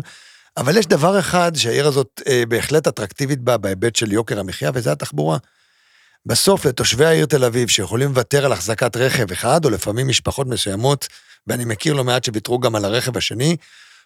אבל 0.57 0.77
יש 0.77 0.87
דבר 0.87 1.19
אחד 1.19 1.53
שהעיר 1.55 1.87
הזאת 1.87 2.23
אה, 2.27 2.43
בהחלט 2.49 2.87
אטרקטיבית 2.87 3.41
בה 3.41 3.57
בהיבט 3.57 3.97
של 3.97 4.13
יוקר 4.13 4.41
המחיה, 4.41 4.71
וזה 4.75 4.93
התחבורה. 4.93 5.39
בסוף 6.27 6.67
לתושבי 6.67 7.05
העיר 7.05 7.27
תל 7.27 7.45
אביב, 7.45 7.69
שיכולים 7.69 8.09
לוותר 8.09 8.45
על 8.45 8.53
החזקת 8.53 8.97
רכב 8.97 9.33
אחד, 9.33 9.65
או 9.65 9.71
לפעמים 9.71 10.09
משפחות 10.09 10.47
מסוימות, 10.47 11.09
ואני 11.47 11.65
מכיר 11.65 11.95
לא 11.95 12.05
מעט 12.05 12.25
שוויתרו 12.25 12.59
גם 12.59 12.75
על 12.75 12.85
הרכב 12.85 13.17
השני, 13.17 13.57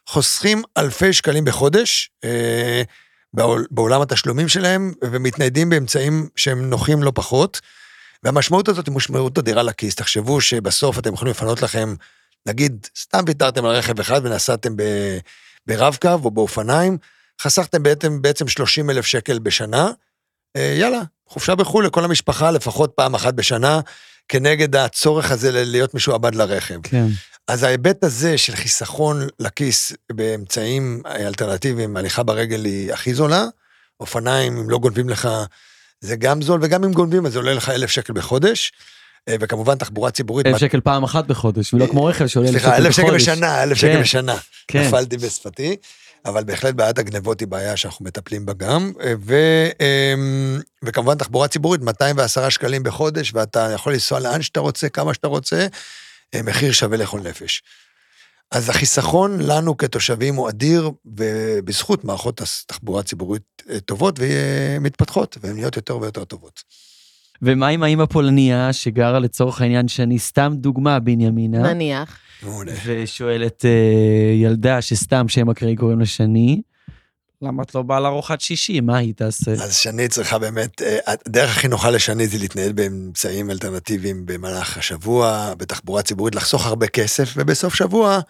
חוסכים 0.08 0.62
אלפי 0.78 1.12
שקלים 1.12 1.44
בחודש, 1.44 2.10
אה, 2.24 2.82
בעולם 3.70 4.02
התשלומים 4.02 4.48
שלהם, 4.48 4.92
ומתניידים 5.04 5.70
באמצעים 5.70 6.28
שהם 6.36 6.70
נוחים 6.70 7.02
לא 7.02 7.12
פחות. 7.14 7.60
והמשמעות 8.22 8.68
הזאת 8.68 8.86
היא 8.86 8.94
משמעות 8.94 9.38
אדירה 9.38 9.62
לכיס. 9.62 9.94
תחשבו 9.94 10.40
שבסוף 10.40 10.98
אתם 10.98 11.14
יכולים 11.14 11.30
לפנות 11.30 11.62
לכם, 11.62 11.94
נגיד, 12.46 12.86
סתם 12.98 13.24
ויתרתם 13.26 13.64
על 13.64 13.76
רכב 13.76 14.00
אחד 14.00 14.20
ונסעתם 14.24 14.76
ברב-קו 15.66 16.18
או 16.24 16.30
באופניים, 16.30 16.98
חסכתם 17.42 17.82
בעצם, 17.82 18.22
בעצם 18.22 18.48
30 18.48 18.90
אלף 18.90 19.06
שקל 19.06 19.38
בשנה. 19.38 19.90
אה, 20.56 20.74
יאללה, 20.78 21.02
חופשה 21.28 21.54
בחו"ל 21.54 21.86
לכל 21.86 22.04
המשפחה 22.04 22.50
לפחות 22.50 22.92
פעם 22.96 23.14
אחת 23.14 23.34
בשנה, 23.34 23.80
כנגד 24.28 24.76
הצורך 24.76 25.30
הזה 25.30 25.64
להיות 25.64 25.94
משועבד 25.94 26.34
לרכב. 26.34 26.78
כן. 26.82 27.06
אז 27.48 27.62
ההיבט 27.62 28.04
הזה 28.04 28.38
של 28.38 28.56
חיסכון 28.56 29.26
לכיס 29.38 29.92
באמצעים 30.12 31.02
אלטרנטיביים, 31.06 31.96
הליכה 31.96 32.22
ברגל 32.22 32.64
היא 32.64 32.92
הכי 32.92 33.14
זולה, 33.14 33.44
אופניים, 34.00 34.56
אם 34.56 34.70
לא 34.70 34.78
גונבים 34.78 35.08
לך, 35.08 35.28
זה 36.00 36.16
גם 36.16 36.42
זול, 36.42 36.60
וגם 36.62 36.84
אם 36.84 36.92
גונבים, 36.92 37.26
אז 37.26 37.32
זה 37.32 37.38
עולה 37.38 37.54
לך 37.54 37.68
אלף 37.68 37.90
שקל 37.90 38.12
בחודש, 38.12 38.72
אה, 39.28 39.34
וכמובן 39.40 39.74
תחבורה 39.76 40.10
ציבורית. 40.10 40.46
אלף 40.46 40.56
שקל 40.56 40.80
פעם 40.80 41.04
אחת 41.04 41.26
בחודש, 41.26 41.74
ולא 41.74 41.86
כמו 41.86 42.04
רכב 42.04 42.26
שעולה 42.26 42.48
אלף 42.48 42.58
שקל 42.58 42.68
סליחה, 42.68 42.80
בחודש. 42.80 42.86
אלף 42.86 42.94
שקל 42.94 43.14
בשנה, 43.14 43.62
אלף 43.62 43.78
שקל 43.78 43.92
כן, 43.92 44.00
בשנה. 44.00 44.36
כן. 44.68 44.82
נפלתי 44.82 45.16
בשפתי, 45.16 45.76
אבל 46.24 46.44
בהחלט 46.44 46.74
בעיית 46.74 46.98
הגנבות 46.98 47.40
היא 47.40 47.48
בעיה 47.48 47.76
שאנחנו 47.76 48.04
מטפלים 48.04 48.46
בה 48.46 48.52
גם, 48.52 48.92
אה, 49.00 49.14
אמ, 50.14 50.60
וכמובן 50.84 51.14
תחבורה 51.14 51.48
ציבורית, 51.48 51.80
210 51.80 52.48
שקלים 52.48 52.82
בחודש, 52.82 53.34
ואתה 53.34 53.70
יכול 53.74 53.92
לנסוע 53.92 54.20
לאן 54.20 54.42
שאתה 54.42 54.60
רוצה, 54.60 54.88
כמה 54.88 55.14
שאתה 55.14 55.28
רוצה, 55.28 55.56
אה, 55.56 55.66
מחיר 56.44 56.72
שווה 56.72 56.96
לכל 56.96 57.20
נפש. 57.20 57.62
אז 58.50 58.68
החיסכון 58.68 59.38
לנו 59.40 59.76
כתושבים 59.76 60.34
הוא 60.34 60.48
אדיר, 60.48 60.90
ובזכות 61.06 62.04
מערכות 62.04 62.40
התחבורה 62.40 63.00
הציבורית 63.00 63.62
אה, 63.70 63.80
טובות 63.80 64.18
ומתפתחות, 64.18 65.38
והן 65.40 65.54
נהיות 65.54 65.76
יותר 65.76 65.98
ויותר 65.98 66.24
טובות. 66.24 66.62
ומה 67.42 67.68
עם 67.68 67.82
האמא 67.82 68.06
פולניה 68.06 68.72
שגרה 68.72 69.18
לצורך 69.18 69.60
העניין 69.60 69.88
שאני 69.88 70.18
סתם 70.18 70.52
דוגמה 70.56 70.98
בנימינה, 70.98 71.74
נניח. 71.74 72.18
ושואלת 72.84 73.64
אה, 73.64 74.34
ילדה 74.34 74.82
שסתם 74.82 75.28
שם 75.28 75.50
אקראי 75.50 75.76
קוראים 75.76 75.98
לה 75.98 76.06
שני, 76.06 76.62
למה 77.42 77.62
את 77.62 77.74
לא 77.74 77.82
באה 77.82 78.00
לארוחת 78.00 78.40
שישי, 78.40 78.80
מה 78.80 78.96
היא 78.98 79.14
תעשה? 79.14 79.50
אז 79.52 79.76
שני 79.76 80.08
צריכה 80.08 80.38
באמת, 80.38 80.82
אה, 80.82 80.98
הדרך 81.06 81.56
הכי 81.56 81.68
נוחה 81.68 81.90
לשני 81.90 82.28
זה 82.28 82.38
להתנהל 82.38 82.72
באמצעים 82.72 83.50
אלטרנטיביים 83.50 84.26
במהלך 84.26 84.78
השבוע, 84.78 85.54
בתחבורה 85.58 86.02
ציבורית, 86.02 86.34
לחסוך 86.34 86.66
הרבה 86.66 86.86
כסף, 86.86 87.32
ובסוף 87.36 87.74
שבוע 87.74 88.20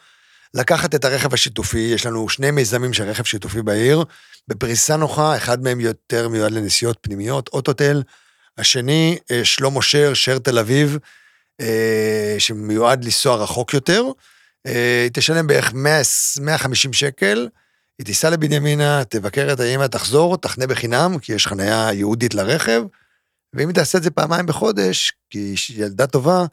לקחת 0.55 0.95
את 0.95 1.05
הרכב 1.05 1.35
השיתופי, 1.35 1.79
יש 1.79 2.07
לנו 2.07 2.29
שני 2.29 2.51
מיזמים 2.51 2.93
של 2.93 3.05
רכב 3.05 3.25
שיתופי 3.25 3.63
בעיר, 3.63 4.05
בפריסה 4.49 4.97
נוחה, 4.97 5.37
אחד 5.37 5.63
מהם 5.63 5.81
יותר 5.81 6.29
מיועד 6.29 6.53
לנסיעות 6.53 6.99
פנימיות, 7.01 7.49
אוטוטל, 7.53 8.03
השני, 8.59 9.19
אה, 9.31 9.45
שלמה 9.45 9.83
שר, 9.83 10.15
שר 10.15 10.39
תל 10.39 10.59
אביב, 10.59 10.99
אה, 11.61 12.35
שמיועד 12.39 13.05
לנסוע 13.05 13.37
רחוק 13.37 13.75
יותר. 13.75 14.05
תשלם 15.13 15.47
בערך 15.47 15.73
100, 15.75 16.01
150 16.41 16.93
שקל, 16.93 17.49
היא 18.03 18.07
תיסע 18.07 18.31
לבנימינה, 18.31 19.05
תבקר 19.05 19.53
את 19.53 19.61
האמא, 19.61 19.87
תחזור, 19.87 20.37
תחנה 20.37 20.67
בחינם, 20.67 21.19
כי 21.19 21.33
יש 21.33 21.47
חניה 21.47 21.89
ייעודית 21.93 22.35
לרכב, 22.35 22.83
ואם 23.55 23.69
היא 23.69 23.75
תעשה 23.75 23.99
את 23.99 24.03
זה 24.03 24.11
פעמיים 24.11 24.47
בחודש, 24.47 25.13
כי 25.31 25.39
היא 25.39 25.85
ילדה 25.85 26.07
טובה, 26.07 26.47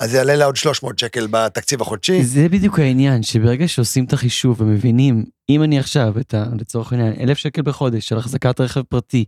אז 0.00 0.10
זה 0.10 0.16
יעלה 0.16 0.36
לה 0.36 0.44
עוד 0.44 0.56
300 0.56 0.98
שקל 0.98 1.26
בתקציב 1.30 1.82
החודשי. 1.82 2.24
זה 2.24 2.48
בדיוק 2.48 2.78
העניין, 2.78 3.22
שברגע 3.22 3.68
שעושים 3.68 4.04
את 4.04 4.12
החישוב 4.12 4.60
ומבינים, 4.60 5.24
אם 5.48 5.62
אני 5.62 5.78
עכשיו, 5.78 6.14
את 6.20 6.34
ה, 6.34 6.44
לצורך 6.60 6.92
העניין, 6.92 7.12
אלף 7.20 7.38
שקל 7.38 7.62
בחודש 7.62 8.08
של 8.08 8.18
החזקת 8.18 8.60
רכב 8.60 8.82
פרטי, 8.82 9.24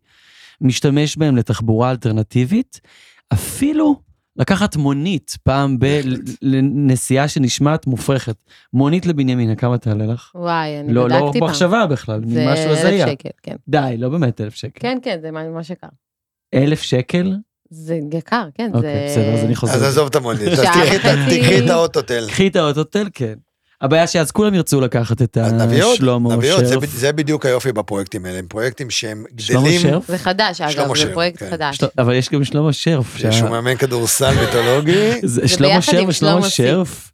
משתמש 0.60 1.16
בהם 1.16 1.36
לתחבורה 1.36 1.90
אלטרנטיבית, 1.90 2.80
אפילו 3.32 4.00
לקחת 4.38 4.76
מונית 4.76 5.36
פעם 5.42 5.78
ב... 5.78 6.00
לנסיעה 6.42 7.28
שנשמעת 7.28 7.86
מופרכת. 7.86 8.36
מונית 8.72 9.06
לבנימינה, 9.06 9.54
כמה 9.54 9.78
תעלה 9.78 10.06
לך? 10.06 10.32
וואי, 10.34 10.80
אני 10.80 10.92
לא, 10.92 11.04
בדקתי 11.04 11.22
לא 11.24 11.32
פעם. 11.32 11.44
מחשבה 11.44 11.86
בכלל, 11.86 12.20
זה 12.26 12.46
משהו 12.52 12.66
אלף 12.66 12.78
הזיה. 12.78 13.08
שקל, 13.08 13.28
כן. 13.42 13.56
די, 13.68 13.94
לא 13.98 14.08
באמת 14.08 14.40
אלף 14.40 14.54
שקל. 14.54 14.80
כן, 14.80 14.98
כן, 15.02 15.18
זה 15.22 15.30
מה 15.30 15.48
מה 15.50 15.62
שקרה. 15.62 15.90
אלף 16.54 16.82
שקל? 16.82 17.36
זה 17.70 17.98
יקר, 18.12 18.48
כן, 18.54 18.70
זה... 18.72 18.76
אוקיי, 18.76 19.06
בסדר, 19.06 19.34
אז 19.34 19.44
אני 19.44 19.56
חוזר. 19.56 19.74
אז 19.74 19.82
עזוב 19.82 20.06
את 20.08 20.16
המונית. 20.16 20.48
תקחי 20.48 21.64
את 21.64 21.70
האוטוטל. 21.70 22.26
קחי 22.28 22.48
את 22.48 22.56
האוטוטל, 22.56 23.08
כן. 23.14 23.34
הבעיה 23.80 24.06
שאז 24.06 24.30
כולם 24.30 24.54
ירצו 24.54 24.80
לקחת 24.80 25.22
את 25.22 25.36
עוד, 25.36 25.46
השלמה 25.92 26.36
נביא 26.36 26.52
עוד, 26.52 26.64
זה 26.64 26.72
שרף. 26.74 26.84
זה 26.90 27.12
בדיוק 27.12 27.46
היופי 27.46 27.72
בפרויקטים 27.72 28.24
האלה, 28.24 28.38
הם 28.38 28.46
פרויקטים 28.48 28.90
שהם 28.90 29.24
שלמה 29.38 29.60
גדלים. 29.62 29.80
שרף? 29.80 30.08
זה 30.08 30.18
חדש, 30.18 30.60
אגב, 30.60 30.70
שלמה 30.72 30.94
זה 30.96 31.12
פרויקט 31.12 31.38
כן. 31.38 31.50
חדש. 31.50 31.76
של- 31.76 31.86
אבל 31.98 32.14
יש 32.14 32.28
גם 32.30 32.44
שלמה 32.44 32.72
שרף. 32.72 33.16
שה- 33.16 33.32
שהוא 33.32 33.48
מאמן 33.50 33.76
כדורסל 33.76 34.34
מיתולוגי. 34.40 35.10
זה 35.22 35.48
שלמה 35.48 35.82
שרף 35.82 35.94
ושלמה 36.08 36.12
שלמה 36.12 36.50
שרף. 36.50 37.10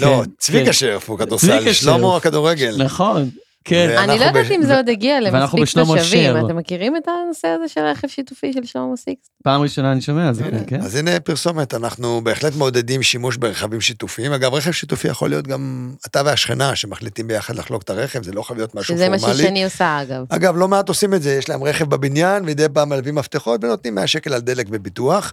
לא, 0.00 0.22
צביקה. 0.38 0.72
שרף 0.72 1.10
הוא 1.10 1.18
כדורסל, 1.18 1.72
שלמה. 1.72 2.16
הכדורגל. 2.16 2.74
נכון, 2.84 3.30
כן. 3.64 3.86
ואנחנו 3.90 4.12
אני 4.12 4.20
לא 4.20 4.24
יודעת 4.24 4.50
אם 4.50 4.62
זה 4.62 4.76
עוד 4.76 4.88
הגיע 4.88 5.20
למספיק 5.20 5.64
תושבים. 5.74 6.46
אתם 6.46 6.56
מכירים 6.56 6.96
את 6.96 7.08
הנושא 7.08 7.48
הזה 7.48 7.68
של 7.68 7.80
רכב 7.80 8.08
שיתופי 8.08 8.52
של 8.52 8.64
שלמה 8.64 8.96
סיקס? 8.96 9.30
פעם 9.42 9.60
ראשונה 9.60 9.92
אני 9.92 10.00
שומע 10.00 10.28
על 10.28 10.34
זה, 10.34 10.44
כן. 10.66 10.80
אז 10.80 10.96
הנה 10.96 11.20
פרסומת, 11.20 11.74
אנחנו 11.74 12.24
בהחלט 12.24 12.56
מעודדים 12.56 13.02
שימוש 13.02 13.36
ברכבים 13.36 13.80
שיתופיים. 13.80 14.32
אגב, 14.32 14.54
רכב 14.54 14.70
שיתופי 14.70 15.08
יכול 15.08 15.30
להיות 15.30 15.46
גם 15.46 15.92
אתה 16.06 16.22
והשכנה 16.24 16.76
שמחליטים 16.76 17.28
ביחד 17.28 17.56
לחלוק 17.56 17.82
את 17.82 17.90
הרכב, 17.90 18.22
זה 18.22 18.32
לא 18.32 18.42
חייב 18.42 18.58
להיות 18.58 18.74
משהו 18.74 18.94
שזה 18.94 19.08
מה 19.08 19.18
פורמלי. 19.18 19.38
ששני 19.38 19.64
עושה, 19.64 20.02
אגב. 20.02 20.24
אגב, 20.28 20.56
לא 20.56 20.68
מעט 20.68 20.88
עושים 20.88 21.14
את 21.14 21.22
זה, 21.22 21.34
יש 21.34 21.48
להם 21.48 21.64
רכב 21.64 21.84
בבניין, 21.84 22.44
מדי 22.44 22.66
פעם 22.72 22.88
מלווים 22.88 23.14
מפתחות 23.14 23.64
ונותנים 23.64 23.94
100 23.94 24.06
שקל 24.06 24.32
על 24.34 24.40
דלק 24.40 24.66
וביטוח. 24.70 25.32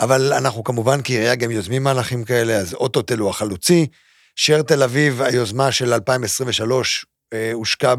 אבל 0.00 0.32
אנחנו 0.32 0.64
כמובן 0.64 1.00
כעירייה 1.04 1.34
גם 1.34 1.50
יוזמים 1.50 1.82
מהלכים 1.82 2.24
כאלה, 2.24 2.56
אז 2.56 2.74
אוטוטל 2.74 3.18
הוא 3.18 3.30
החלוצי. 3.30 3.86
שר 4.36 4.62
תל 4.62 4.82
אביב, 4.82 5.22
היוזמה 5.22 5.72
של 5.72 5.92
2023, 5.92 7.06
אה, 7.06 7.13
הושקע 7.52 7.94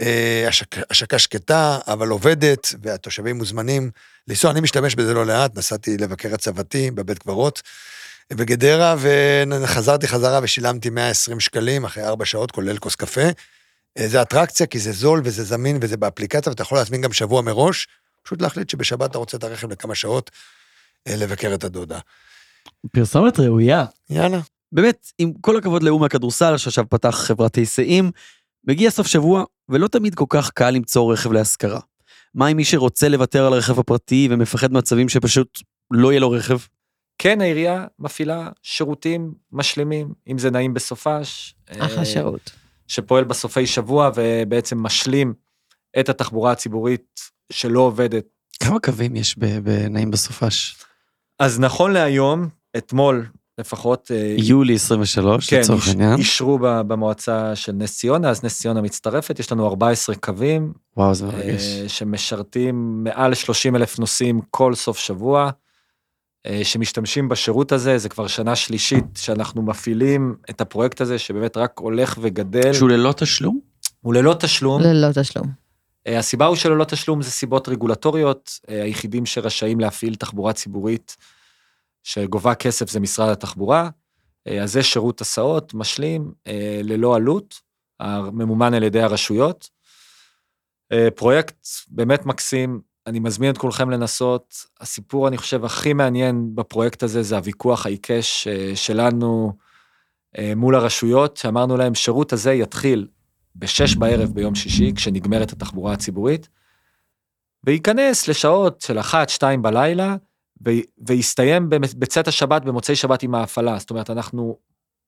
בהשקה 0.00 1.18
שקטה, 1.18 1.78
אבל 1.86 2.08
עובדת, 2.08 2.74
והתושבים 2.82 3.38
מוזמנים 3.38 3.90
לנסוע. 4.28 4.50
אני 4.50 4.60
משתמש 4.60 4.94
בזה 4.94 5.14
לא 5.14 5.26
לאט, 5.26 5.58
נסעתי 5.58 5.96
לבקר 5.96 6.34
את 6.34 6.40
סבתי 6.40 6.90
בבית 6.90 7.18
קברות 7.18 7.62
בגדרה, 8.32 8.96
וחזרתי 8.98 10.08
חזרה 10.08 10.40
ושילמתי 10.42 10.90
120 10.90 11.40
שקלים 11.40 11.84
אחרי 11.84 12.04
ארבע 12.04 12.24
שעות, 12.24 12.50
כולל 12.50 12.78
כוס 12.78 12.94
קפה. 12.94 13.28
אה, 13.98 14.08
זה 14.08 14.22
אטרקציה, 14.22 14.66
כי 14.66 14.78
זה 14.78 14.92
זול 14.92 15.20
וזה 15.24 15.44
זמין 15.44 15.78
וזה 15.80 15.96
באפליקציה, 15.96 16.50
ואתה 16.50 16.62
יכול 16.62 16.78
להזמין 16.78 17.00
גם 17.00 17.12
שבוע 17.12 17.42
מראש, 17.42 17.88
פשוט 18.22 18.42
להחליט 18.42 18.70
שבשבת 18.70 19.10
אתה 19.10 19.18
רוצה 19.18 19.36
את 19.36 19.44
הרכב 19.44 19.70
לכמה 19.70 19.94
שעות, 19.94 20.30
אה, 21.06 21.16
לבקר 21.16 21.54
את 21.54 21.64
הדודה. 21.64 21.98
פרסומת 22.92 23.40
ראויה. 23.40 23.84
יאללה. 24.10 24.38
באמת, 24.74 25.12
עם 25.18 25.32
כל 25.40 25.56
הכבוד 25.56 25.82
לאומה 25.82 26.06
הכדורסל, 26.06 26.56
שעכשיו 26.56 26.84
פתח 26.88 27.10
חברת 27.10 27.54
היסעים, 27.54 28.10
מגיע 28.66 28.90
סוף 28.90 29.06
שבוע, 29.06 29.44
ולא 29.68 29.88
תמיד 29.88 30.14
כל 30.14 30.24
כך 30.28 30.50
קל 30.50 30.70
למצוא 30.70 31.12
רכב 31.12 31.32
להשכרה. 31.32 31.80
מה 32.34 32.46
עם 32.46 32.56
מי 32.56 32.64
שרוצה 32.64 33.08
לוותר 33.08 33.46
על 33.46 33.52
הרכב 33.52 33.78
הפרטי 33.78 34.28
ומפחד 34.30 34.72
מצבים 34.72 35.08
שפשוט 35.08 35.58
לא 35.90 36.12
יהיה 36.12 36.20
לו 36.20 36.30
רכב? 36.30 36.58
כן, 37.18 37.40
העירייה 37.40 37.86
מפעילה 37.98 38.48
שירותים 38.62 39.34
משלימים, 39.52 40.12
אם 40.28 40.38
זה 40.38 40.50
נעים 40.50 40.74
בסופש. 40.74 41.54
אחלה 41.70 41.98
אה, 41.98 42.04
שירות. 42.04 42.50
שפועל 42.88 43.24
בסופי 43.24 43.66
שבוע 43.66 44.10
ובעצם 44.14 44.78
משלים 44.82 45.34
את 46.00 46.08
התחבורה 46.08 46.52
הציבורית 46.52 47.20
שלא 47.52 47.80
עובדת. 47.80 48.24
כמה 48.60 48.80
קווים 48.80 49.16
יש 49.16 49.38
ב- 49.38 49.58
בנעים 49.58 50.10
בסופש? 50.10 50.76
אז 51.38 51.60
נכון 51.60 51.92
להיום, 51.92 52.48
אתמול 52.76 53.26
לפחות, 53.58 54.10
אה, 54.14 54.34
יולי 54.38 54.74
23, 54.74 55.50
כן, 55.50 55.60
לצורך 55.60 55.88
העניין. 55.88 56.18
אישרו 56.18 56.58
ב- 56.58 56.80
במועצה 56.80 57.56
של 57.56 57.72
נס 57.72 57.98
ציונה, 57.98 58.30
אז 58.30 58.44
נס 58.44 58.58
ציונה 58.60 58.82
מצטרפת, 58.82 59.38
יש 59.38 59.52
לנו 59.52 59.66
14 59.66 60.14
קווים 60.16 60.72
וואו, 60.96 61.14
זה 61.14 61.26
מרגש. 61.26 61.62
אה, 61.82 61.88
שמשרתים 61.88 63.04
מעל 63.04 63.34
30 63.34 63.76
אלף 63.76 63.98
נוסעים 63.98 64.40
כל 64.50 64.74
סוף 64.74 64.98
שבוע, 64.98 65.50
אה, 66.46 66.60
שמשתמשים 66.64 67.28
בשירות 67.28 67.72
הזה, 67.72 67.98
זה 67.98 68.08
כבר 68.08 68.26
שנה 68.26 68.56
שלישית 68.56 69.04
שאנחנו 69.14 69.62
מפעילים 69.62 70.34
את 70.50 70.60
הפרויקט 70.60 71.00
הזה, 71.00 71.18
שבאמת 71.18 71.56
רק 71.56 71.78
הולך 71.78 72.18
וגדל, 72.22 72.72
שהוא 72.72 72.88
ללא 72.88 73.12
תשלום? 73.12 73.60
הוא 74.00 74.14
ללא 74.14 74.34
תשלום. 74.38 74.82
ללא 74.82 75.08
תשלום. 75.14 75.46
אה, 76.06 76.18
הסיבה 76.18 76.46
הוא 76.46 76.56
שללא 76.56 76.84
תשלום 76.84 77.22
זה 77.22 77.30
סיבות 77.30 77.68
רגולטוריות, 77.68 78.58
אה, 78.68 78.82
היחידים 78.82 79.26
שרשאים 79.26 79.80
להפעיל 79.80 80.14
תחבורה 80.14 80.52
ציבורית 80.52 81.16
שגובה 82.04 82.54
כסף 82.54 82.90
זה 82.90 83.00
משרד 83.00 83.28
התחבורה, 83.28 83.88
אה, 84.48 84.62
אז 84.62 84.72
זה 84.72 84.82
שירות 84.82 85.20
הסעות 85.20 85.74
משלים 85.74 86.32
אה, 86.46 86.80
ללא 86.82 87.16
עלות, 87.16 87.60
ממומן 88.32 88.74
על 88.74 88.82
ידי 88.82 89.02
הרשויות. 89.02 89.70
אה, 90.92 91.08
פרויקט 91.14 91.66
באמת 91.88 92.26
מקסים, 92.26 92.80
אני 93.06 93.20
מזמין 93.20 93.50
את 93.50 93.58
כולכם 93.58 93.90
לנסות. 93.90 94.54
הסיפור, 94.80 95.28
אני 95.28 95.36
חושב, 95.36 95.64
הכי 95.64 95.92
מעניין 95.92 96.50
בפרויקט 96.54 97.02
הזה 97.02 97.22
זה 97.22 97.36
הוויכוח 97.36 97.86
העיקש 97.86 98.48
שלנו 98.74 99.52
מול 100.56 100.74
הרשויות, 100.74 101.36
שאמרנו 101.36 101.76
להם, 101.76 101.94
שירות 101.94 102.32
הזה 102.32 102.52
יתחיל 102.52 103.08
בשש 103.56 103.96
בערב 103.96 104.28
ביום 104.28 104.54
שישי, 104.54 104.92
כשנגמרת 104.96 105.52
התחבורה 105.52 105.92
הציבורית, 105.92 106.48
וייכנס 107.64 108.28
לשעות 108.28 108.80
של 108.80 108.98
אחת, 108.98 109.28
שתיים 109.28 109.62
בלילה, 109.62 110.16
ו- 110.66 111.06
ויסתיים 111.06 111.70
במ- 111.70 111.98
בצאת 111.98 112.28
השבת, 112.28 112.62
במוצאי 112.64 112.96
שבת 112.96 113.22
עם 113.22 113.34
ההפעלה. 113.34 113.78
זאת 113.78 113.90
אומרת, 113.90 114.10
אנחנו 114.10 114.58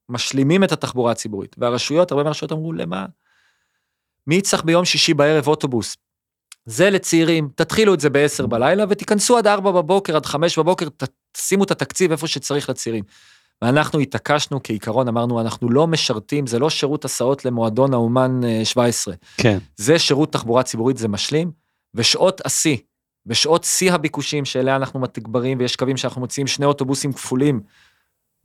משלימים 0.08 0.64
את 0.64 0.72
התחבורה 0.72 1.12
הציבורית. 1.12 1.56
והרשויות, 1.58 2.10
הרבה 2.10 2.22
מהרשויות 2.24 2.52
אמרו, 2.52 2.72
למה? 2.72 3.06
מי 4.26 4.34
יצטרך 4.34 4.64
ביום 4.64 4.84
שישי 4.84 5.14
בערב 5.14 5.48
אוטובוס? 5.48 5.96
זה 6.66 6.90
לצעירים, 6.90 7.48
תתחילו 7.54 7.94
את 7.94 8.00
זה 8.00 8.10
ב-10 8.10 8.46
בלילה 8.46 8.84
ותיכנסו 8.88 9.38
עד 9.38 9.46
4 9.46 9.70
בבוקר, 9.70 10.16
עד 10.16 10.26
5 10.26 10.58
בבוקר, 10.58 10.86
תשימו 11.32 11.64
את 11.64 11.70
התקציב 11.70 12.10
איפה 12.10 12.26
שצריך 12.26 12.70
לצעירים. 12.70 13.04
ואנחנו 13.62 14.00
התעקשנו 14.00 14.60
כעיקרון, 14.64 15.08
אמרנו, 15.08 15.40
אנחנו 15.40 15.70
לא 15.70 15.86
משרתים, 15.86 16.46
זה 16.46 16.58
לא 16.58 16.70
שירות 16.70 17.04
הסעות 17.04 17.44
למועדון 17.44 17.94
האומן 17.94 18.40
אה, 18.44 18.64
17. 18.64 19.14
כן. 19.36 19.58
זה 19.76 19.98
שירות 19.98 20.32
תחבורה 20.32 20.62
ציבורית, 20.62 20.96
זה 20.96 21.08
משלים, 21.08 21.50
ושעות 21.94 22.40
השיא, 22.44 22.76
ושעות 23.26 23.64
שיא 23.64 23.92
הביקושים 23.92 24.44
שאליה 24.44 24.76
אנחנו 24.76 25.00
מתגברים, 25.00 25.58
ויש 25.58 25.76
קווים 25.76 25.96
שאנחנו 25.96 26.20
מוציאים 26.20 26.46
שני 26.46 26.66
אוטובוסים 26.66 27.12
כפולים 27.12 27.60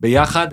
ביחד, 0.00 0.46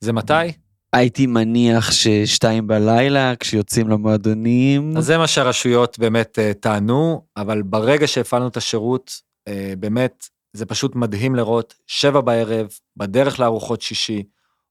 זה 0.00 0.12
מתי? 0.12 0.52
הייתי 0.92 1.26
מניח 1.26 1.90
ששתיים 1.92 2.66
בלילה, 2.66 3.36
כשיוצאים 3.36 3.88
למועדונים. 3.88 4.96
אז 4.96 5.06
זה 5.06 5.18
מה 5.18 5.26
שהרשויות 5.26 5.98
באמת 5.98 6.38
אה, 6.38 6.52
טענו, 6.60 7.24
אבל 7.36 7.62
ברגע 7.62 8.06
שהפעלנו 8.06 8.48
את 8.48 8.56
השירות, 8.56 9.20
אה, 9.48 9.72
באמת, 9.78 10.28
זה 10.52 10.66
פשוט 10.66 10.96
מדהים 10.96 11.34
לראות, 11.34 11.74
שבע 11.86 12.20
בערב, 12.20 12.68
בדרך 12.96 13.40
לארוחות 13.40 13.82
שישי, 13.82 14.22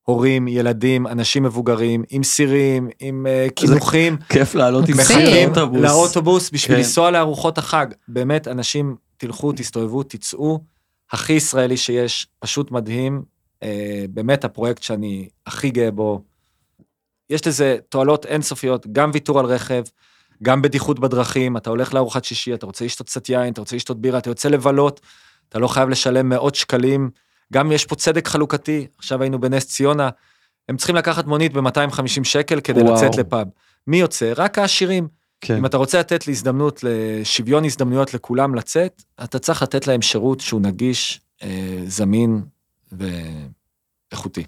הורים, 0.09 0.47
ילדים, 0.47 1.07
אנשים 1.07 1.43
מבוגרים, 1.43 2.03
עם 2.09 2.23
סירים, 2.23 2.89
עם 2.99 3.27
אה, 3.29 3.47
קינוחים, 3.55 4.17
כיף 4.29 4.55
לעלות 4.55 4.89
עם. 4.89 4.97
מחכים 4.97 5.49
לאוטובוס. 5.49 5.81
לאוטובוס 5.81 6.49
בשביל 6.49 6.75
כן. 6.75 6.81
לנסוע 6.81 7.11
לארוחות 7.11 7.57
החג. 7.57 7.87
באמת, 8.07 8.47
אנשים, 8.47 8.95
תלכו, 9.17 9.51
תסתובבו, 9.51 10.03
תצאו, 10.03 10.59
הכי 11.11 11.33
ישראלי 11.33 11.77
שיש, 11.77 12.27
פשוט 12.39 12.71
מדהים. 12.71 13.21
אה, 13.63 14.05
באמת 14.09 14.43
הפרויקט 14.43 14.83
שאני 14.83 15.29
הכי 15.47 15.69
גאה 15.69 15.91
בו. 15.91 16.21
יש 17.29 17.47
לזה 17.47 17.77
תועלות 17.89 18.25
אינסופיות, 18.25 18.87
גם 18.91 19.11
ויתור 19.13 19.39
על 19.39 19.45
רכב, 19.45 19.83
גם 20.43 20.61
בטיחות 20.61 20.99
בדרכים, 20.99 21.57
אתה 21.57 21.69
הולך 21.69 21.93
לארוחת 21.93 22.25
שישי, 22.25 22.53
אתה 22.53 22.65
רוצה 22.65 22.85
לשתות 22.85 23.07
קצת 23.07 23.29
יין, 23.29 23.53
אתה 23.53 23.61
רוצה 23.61 23.75
לשתות 23.75 24.01
בירה, 24.01 24.17
אתה 24.17 24.29
יוצא 24.29 24.49
לבלות, 24.49 25.01
אתה 25.49 25.59
לא 25.59 25.67
חייב 25.67 25.89
לשלם 25.89 26.29
מאות 26.29 26.55
שקלים. 26.55 27.09
גם 27.53 27.71
יש 27.71 27.85
פה 27.85 27.95
צדק 27.95 28.27
חלוקתי, 28.27 28.87
עכשיו 28.97 29.21
היינו 29.21 29.39
בנס 29.39 29.67
ציונה, 29.67 30.09
הם 30.69 30.77
צריכים 30.77 30.95
לקחת 30.95 31.25
מונית 31.25 31.53
ב-250 31.53 32.23
שקל 32.23 32.61
כדי 32.61 32.81
וואו. 32.81 32.93
לצאת 32.95 33.15
לפאב. 33.15 33.47
מי 33.87 33.97
יוצא? 33.97 34.33
רק 34.35 34.57
העשירים. 34.57 35.07
כן. 35.41 35.57
אם 35.57 35.65
אתה 35.65 35.77
רוצה 35.77 35.99
לתת 35.99 36.27
להזדמנות, 36.27 36.83
לשוויון 36.83 37.65
הזדמנויות 37.65 38.13
לכולם 38.13 38.55
לצאת, 38.55 39.03
אתה 39.23 39.39
צריך 39.39 39.61
לתת 39.61 39.87
להם 39.87 40.01
שירות 40.01 40.39
שהוא 40.39 40.61
נגיש, 40.61 41.21
אה, 41.43 41.77
זמין 41.85 42.41
ואיכותי. 44.11 44.43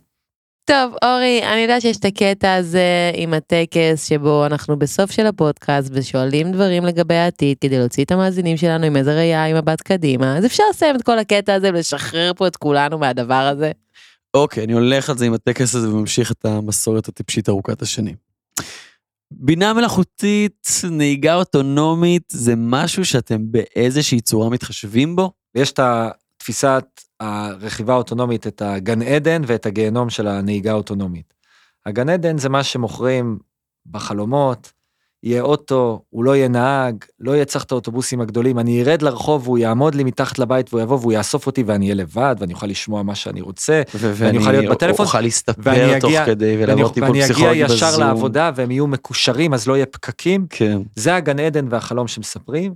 טוב, 0.66 0.94
אורי, 1.04 1.42
אני 1.44 1.60
יודעת 1.60 1.82
שיש 1.82 1.98
את 1.98 2.06
הקטע 2.06 2.54
הזה 2.54 3.12
עם 3.14 3.34
הטקס 3.34 4.08
שבו 4.08 4.46
אנחנו 4.46 4.80
בסוף 4.80 5.12
של 5.12 5.26
הפודקאסט 5.26 5.90
ושואלים 5.94 6.52
דברים 6.52 6.86
לגבי 6.86 7.16
העתיד 7.16 7.58
כדי 7.62 7.80
להוציא 7.80 8.04
את 8.04 8.12
המאזינים 8.12 8.58
שלנו 8.58 8.86
עם 8.86 8.96
איזה 8.96 9.16
ראייה, 9.16 9.46
עם 9.46 9.58
מבט 9.58 9.82
קדימה, 9.82 10.38
אז 10.38 10.46
אפשר 10.46 10.64
לסיים 10.70 10.96
את 10.96 11.02
כל 11.02 11.20
הקטע 11.20 11.54
הזה 11.54 11.70
ולשחרר 11.70 12.32
פה 12.34 12.48
את 12.48 12.56
כולנו 12.56 12.98
מהדבר 12.98 13.34
הזה. 13.34 13.72
אוקיי, 14.34 14.64
אני 14.64 14.74
הולך 14.74 15.10
על 15.10 15.18
זה 15.18 15.26
עם 15.26 15.34
הטקס 15.34 15.76
הזה 15.76 15.90
וממשיך 15.90 16.32
את 16.32 16.46
המסורת 16.46 17.08
הטיפשית 17.08 17.50
ארוכת 17.50 17.82
השנים. 17.82 18.16
בינה 19.32 19.74
מלאכותית, 19.74 20.68
נהיגה 20.92 21.36
אוטונומית, 21.36 22.24
זה 22.32 22.54
משהו 22.58 23.06
שאתם 23.06 23.42
באיזושהי 23.52 24.22
צורה 24.22 24.50
מתחשבים 24.50 25.16
בו? 25.16 25.32
ויש 25.56 25.72
את 25.72 25.80
התפיסת 25.80 26.86
הרכיבה 27.22 27.94
האוטונומית, 27.94 28.48
את 28.48 28.62
הגן 28.62 29.02
עדן 29.02 29.42
ואת 29.46 29.66
הגיהנום 29.66 30.10
של 30.10 30.28
הנהיגה 30.28 30.72
האוטונומית. 30.72 31.34
הגן 31.86 32.10
עדן 32.10 32.38
זה 32.38 32.50
מה 32.50 32.64
שמוכרים 32.64 33.38
בחלומות, 33.86 34.72
יהיה 35.24 35.42
אוטו, 35.42 36.02
הוא 36.10 36.24
לא 36.24 36.36
יהיה 36.36 36.48
נהג, 36.48 36.96
לא 37.20 37.32
יהיה 37.32 37.46
צריך 37.46 37.64
את 37.64 37.72
האוטובוסים 37.72 38.22
הגדולים, 38.22 38.60
אני 38.60 38.82
ארד 38.82 39.02
לרחוב 39.02 39.48
והוא 39.48 39.58
יעמוד 39.58 39.96
לי 39.96 40.04
מתחת 40.04 40.40
לבית 40.40 40.74
והוא 40.74 40.82
יבוא 40.82 40.98
והוא 40.98 41.14
יאסוף 41.14 41.46
אותי 41.46 41.64
ואני 41.64 41.86
אהיה 41.86 41.96
לבד 41.96 42.36
ואני 42.40 42.54
אוכל 42.54 42.68
לשמוע 42.68 43.04
מה 43.04 43.16
שאני 43.16 43.42
רוצה. 43.42 43.82
ואני 43.94 44.38
אוכל 44.38 44.52
להיות 44.52 44.76
בטלפון, 44.76 45.06
אוכל 45.06 45.22
להסתפר 45.22 45.62
ואני 45.64 46.00
תוך 46.00 46.12
כדי 46.26 46.46
ואני, 46.46 46.64
ולעבור 46.64 46.94
טיפול 46.94 47.10
ואני 47.10 47.20
אגיע 47.20 47.28
פסיכולוגי 47.28 47.64
בזום. 47.64 47.78
ישר 47.78 47.98
לעבודה 47.98 48.52
והם 48.56 48.72
יהיו 48.72 48.88
מקושרים 48.88 49.54
אז 49.54 49.68
לא 49.68 49.76
יהיה 49.76 49.86
פקקים. 49.86 50.46
כן. 50.50 50.82
זה 50.96 51.16
הגן 51.16 51.40
עדן 51.40 51.68
והחלום 51.70 52.08
שמספרים, 52.08 52.74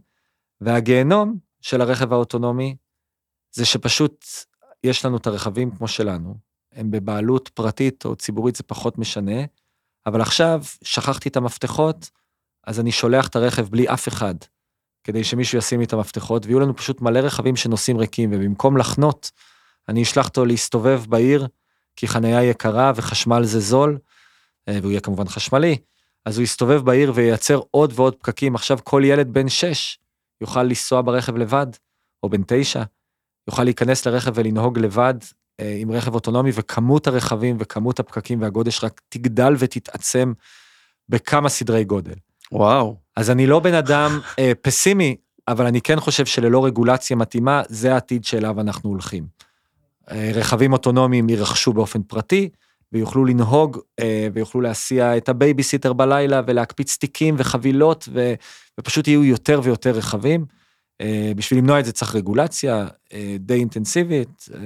והגיהנום 0.62 1.36
של 1.62 1.82
הרכב 1.82 2.14
האוטונומי, 2.14 2.76
זה 3.56 3.66
שפשוט 3.66 4.26
יש 4.84 5.06
לנו 5.06 5.18
את 5.18 5.28
הרכבים 5.28 5.72
כמו 5.72 5.88
שלנו, 5.88 6.36
הם 6.74 6.92
בבעלות 6.92 7.50
פרטית 7.50 8.06
או 8.06 8.16
ציבורית, 8.16 8.56
זה 8.56 8.64
פחות 8.64 8.98
משנה, 8.98 9.42
אבל 10.06 10.22
עכשיו 10.22 10.64
שכחתי 10.84 11.30
את 11.30 11.38
המפתחות, 11.38 12.10
אז 12.64 12.80
אני 12.80 12.92
שולח 12.92 13.28
את 13.28 13.36
הרכב 13.36 13.70
בלי 13.70 13.90
אף 13.90 14.08
אחד, 14.08 14.36
כדי 15.04 15.24
שמישהו 15.24 15.58
ישים 15.58 15.80
לי 15.80 15.86
את 15.86 15.94
המפתחות, 15.94 16.46
ויהיו 16.46 16.60
לנו 16.60 16.76
פשוט 16.76 17.02
מלא 17.02 17.20
רכבים 17.20 17.56
שנוסעים 17.56 17.98
ריקים, 17.98 18.30
ובמקום 18.34 18.78
לחנות, 18.78 19.32
אני 19.90 20.04
אשלח 20.04 20.28
אותו 20.28 20.46
להסתובב 20.46 21.04
בעיר, 21.10 21.48
כי 21.96 22.08
חניה 22.08 22.44
יקרה 22.44 22.92
וחשמל 22.96 23.44
זה 23.44 23.60
זול, 23.60 23.98
אה, 24.68 24.78
והוא 24.82 24.92
יהיה 24.92 25.02
כמובן 25.02 25.28
חשמלי, 25.28 25.78
אז 26.26 26.38
הוא 26.38 26.44
יסתובב 26.44 26.82
בעיר 26.86 27.12
וייצר 27.16 27.62
עוד 27.72 27.94
ועוד 27.96 28.16
פקקים. 28.16 28.56
עכשיו 28.56 28.80
כל 28.84 29.02
ילד 29.06 29.34
בן 29.34 29.50
6 29.50 30.00
יוכל 30.42 30.64
לנסוע 30.64 31.02
ברכב 31.02 31.38
לבד, 31.38 31.68
או 32.24 32.30
בן 32.30 32.42
9, 32.48 32.84
יוכל 33.48 33.64
להיכנס 33.64 34.08
לרכב 34.08 34.32
ולנהוג 34.36 34.80
לבד 34.80 35.14
אה, 35.60 35.78
עם 35.80 35.92
רכב 35.92 36.14
אוטונומי, 36.14 36.52
וכמות 36.54 37.08
הרכבים 37.08 37.58
וכמות 37.60 38.00
הפקקים 38.00 38.42
והגודש 38.42 38.84
רק 38.84 39.02
תגדל 39.10 39.56
ותתעצם 39.60 40.34
בכמה 41.10 41.50
סדרי 41.50 41.84
גודל. 41.84 42.16
וואו. 42.52 42.96
אז 43.16 43.30
אני 43.30 43.48
לא 43.48 43.60
בן 43.60 43.74
אדם 43.74 44.20
אה, 44.40 44.52
פסימי, 44.62 45.16
אבל 45.48 45.66
אני 45.66 45.82
כן 45.82 46.00
חושב 46.00 46.26
שללא 46.26 46.66
רגולציה 46.66 47.16
מתאימה, 47.16 47.62
זה 47.68 47.94
העתיד 47.94 48.26
שאליו 48.26 48.62
אנחנו 48.62 48.90
הולכים. 48.90 49.28
אה, 50.12 50.32
רכבים 50.34 50.74
אוטונומיים 50.74 51.30
יירכשו 51.30 51.74
באופן 51.74 52.04
פרטי, 52.04 52.50
ויוכלו 52.92 53.26
לנהוג 53.26 53.80
אה, 54.00 54.28
ויוכלו 54.34 54.62
להסיע 54.62 55.18
את 55.18 55.30
הבייביסיטר 55.30 55.94
בלילה 55.94 56.42
ולהקפיץ 56.48 56.98
תיקים 56.98 57.36
וחבילות, 57.38 58.10
ו, 58.14 58.34
ופשוט 58.80 59.08
יהיו 59.08 59.24
יותר 59.24 59.62
ויותר 59.64 59.92
רכבים. 59.92 60.46
אה, 61.02 61.32
בשביל 61.36 61.60
למנוע 61.60 61.80
את 61.80 61.86
זה 61.86 61.92
צריך 61.92 62.16
רגולציה 62.16 62.88
אה, 63.14 63.36
די 63.40 63.54
אינטנסיבית, 63.54 64.46
אה, 64.54 64.60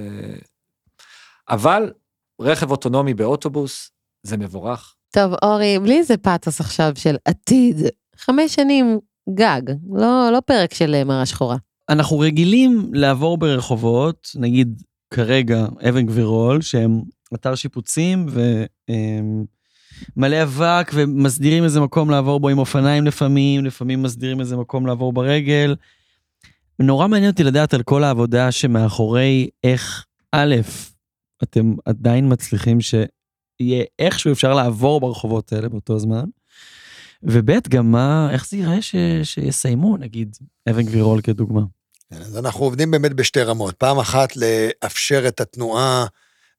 אבל 1.48 1.92
רכב 2.40 2.70
אוטונומי 2.70 3.14
באוטובוס 3.14 3.90
זה 4.22 4.36
מבורך. 4.36 4.94
טוב, 5.10 5.32
אורי, 5.42 5.78
בלי 5.78 5.98
איזה 5.98 6.16
פאתוס 6.16 6.60
עכשיו 6.60 6.92
של 6.94 7.16
עתיד, 7.24 7.76
חמש 8.16 8.54
שנים 8.54 8.98
גג, 9.34 9.62
לא, 9.92 10.30
לא 10.32 10.40
פרק 10.40 10.74
של 10.74 10.94
אה, 10.94 11.04
מראה 11.04 11.26
שחורה. 11.26 11.56
אנחנו 11.88 12.18
רגילים 12.18 12.90
לעבור 12.92 13.38
ברחובות, 13.38 14.28
נגיד 14.34 14.82
כרגע 15.14 15.66
אבן 15.88 16.06
גבירול, 16.06 16.60
שהם 16.60 17.02
אתר 17.34 17.54
שיפוצים 17.54 18.26
ומלא 20.16 20.42
אבק 20.42 20.90
ומסדירים 20.94 21.64
איזה 21.64 21.80
מקום 21.80 22.10
לעבור 22.10 22.40
בו 22.40 22.48
עם 22.48 22.58
אופניים 22.58 23.06
לפעמים, 23.06 23.64
לפעמים 23.64 24.02
מסדירים 24.02 24.40
איזה 24.40 24.56
מקום 24.56 24.86
לעבור 24.86 25.12
ברגל. 25.12 25.74
נורא 26.82 27.06
מעניין 27.06 27.30
אותי 27.30 27.44
לדעת 27.44 27.74
על 27.74 27.82
כל 27.82 28.04
העבודה 28.04 28.52
שמאחורי 28.52 29.48
איך, 29.64 30.06
א', 30.32 30.56
אתם 31.42 31.74
עדיין 31.84 32.32
מצליחים 32.32 32.80
שיהיה 32.80 33.84
איכשהו 33.98 34.32
אפשר 34.32 34.54
לעבור 34.54 35.00
ברחובות 35.00 35.52
האלה 35.52 35.68
באותו 35.68 35.98
זמן, 35.98 36.24
וב', 37.22 37.68
גם 37.68 37.92
מה, 37.92 38.28
איך 38.32 38.48
זה 38.48 38.56
ייראה 38.56 38.82
ש, 38.82 38.94
שיסיימו, 39.22 39.96
נגיד, 39.96 40.36
אבן 40.70 40.82
גבירול 40.82 41.20
כדוגמה. 41.20 41.60
כן, 42.10 42.16
אז 42.16 42.38
אנחנו 42.38 42.64
עובדים 42.64 42.90
באמת 42.90 43.12
בשתי 43.12 43.42
רמות. 43.42 43.74
פעם 43.74 43.98
אחת 43.98 44.32
לאפשר 44.36 45.28
את 45.28 45.40
התנועה 45.40 46.06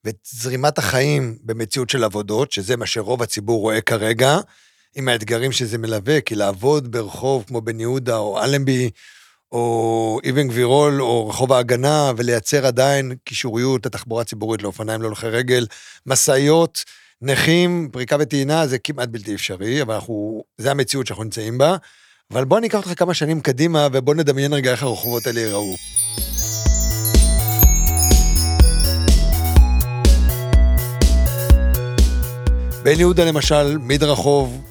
ואת 0.03 0.17
זרימת 0.31 0.77
החיים 0.77 1.37
במציאות 1.43 1.89
של 1.89 2.03
עבודות, 2.03 2.51
שזה 2.51 2.77
מה 2.77 2.85
שרוב 2.85 3.21
הציבור 3.21 3.61
רואה 3.61 3.81
כרגע, 3.81 4.37
עם 4.95 5.07
האתגרים 5.07 5.51
שזה 5.51 5.77
מלווה, 5.77 6.21
כי 6.21 6.35
לעבוד 6.35 6.91
ברחוב 6.91 7.43
כמו 7.47 7.61
בן 7.61 7.79
יהודה 7.79 8.17
או 8.17 8.43
אלנבי, 8.43 8.89
או 9.51 10.19
אבן 10.29 10.47
גבירול, 10.47 11.01
או 11.01 11.27
רחוב 11.27 11.53
ההגנה, 11.53 12.11
ולייצר 12.17 12.65
עדיין 12.65 13.15
קישוריות 13.25 13.85
לתחבורה 13.85 14.23
ציבורית 14.23 14.61
לאופניים 14.61 15.01
להולכי 15.01 15.27
רגל, 15.27 15.65
משאיות, 16.05 16.83
נכים, 17.21 17.89
פריקה 17.91 18.15
וטעינה, 18.19 18.67
זה 18.67 18.79
כמעט 18.79 19.09
בלתי 19.09 19.35
אפשרי, 19.35 19.81
אבל 19.81 19.93
אנחנו, 19.93 20.43
זה 20.57 20.71
המציאות 20.71 21.07
שאנחנו 21.07 21.23
נמצאים 21.23 21.57
בה. 21.57 21.75
אבל 22.31 22.45
בוא 22.45 22.59
ניקח 22.59 22.77
אותך 22.77 22.99
כמה 22.99 23.13
שנים 23.13 23.41
קדימה, 23.41 23.87
ובוא 23.93 24.15
נדמיין 24.15 24.53
רגע 24.53 24.71
איך 24.71 24.83
הרחובות 24.83 25.27
האלה 25.27 25.39
ייראו. 25.39 25.75
בן 32.83 32.99
יהודה 32.99 33.25
למשל, 33.25 33.77
מדרחוב, 33.77 34.70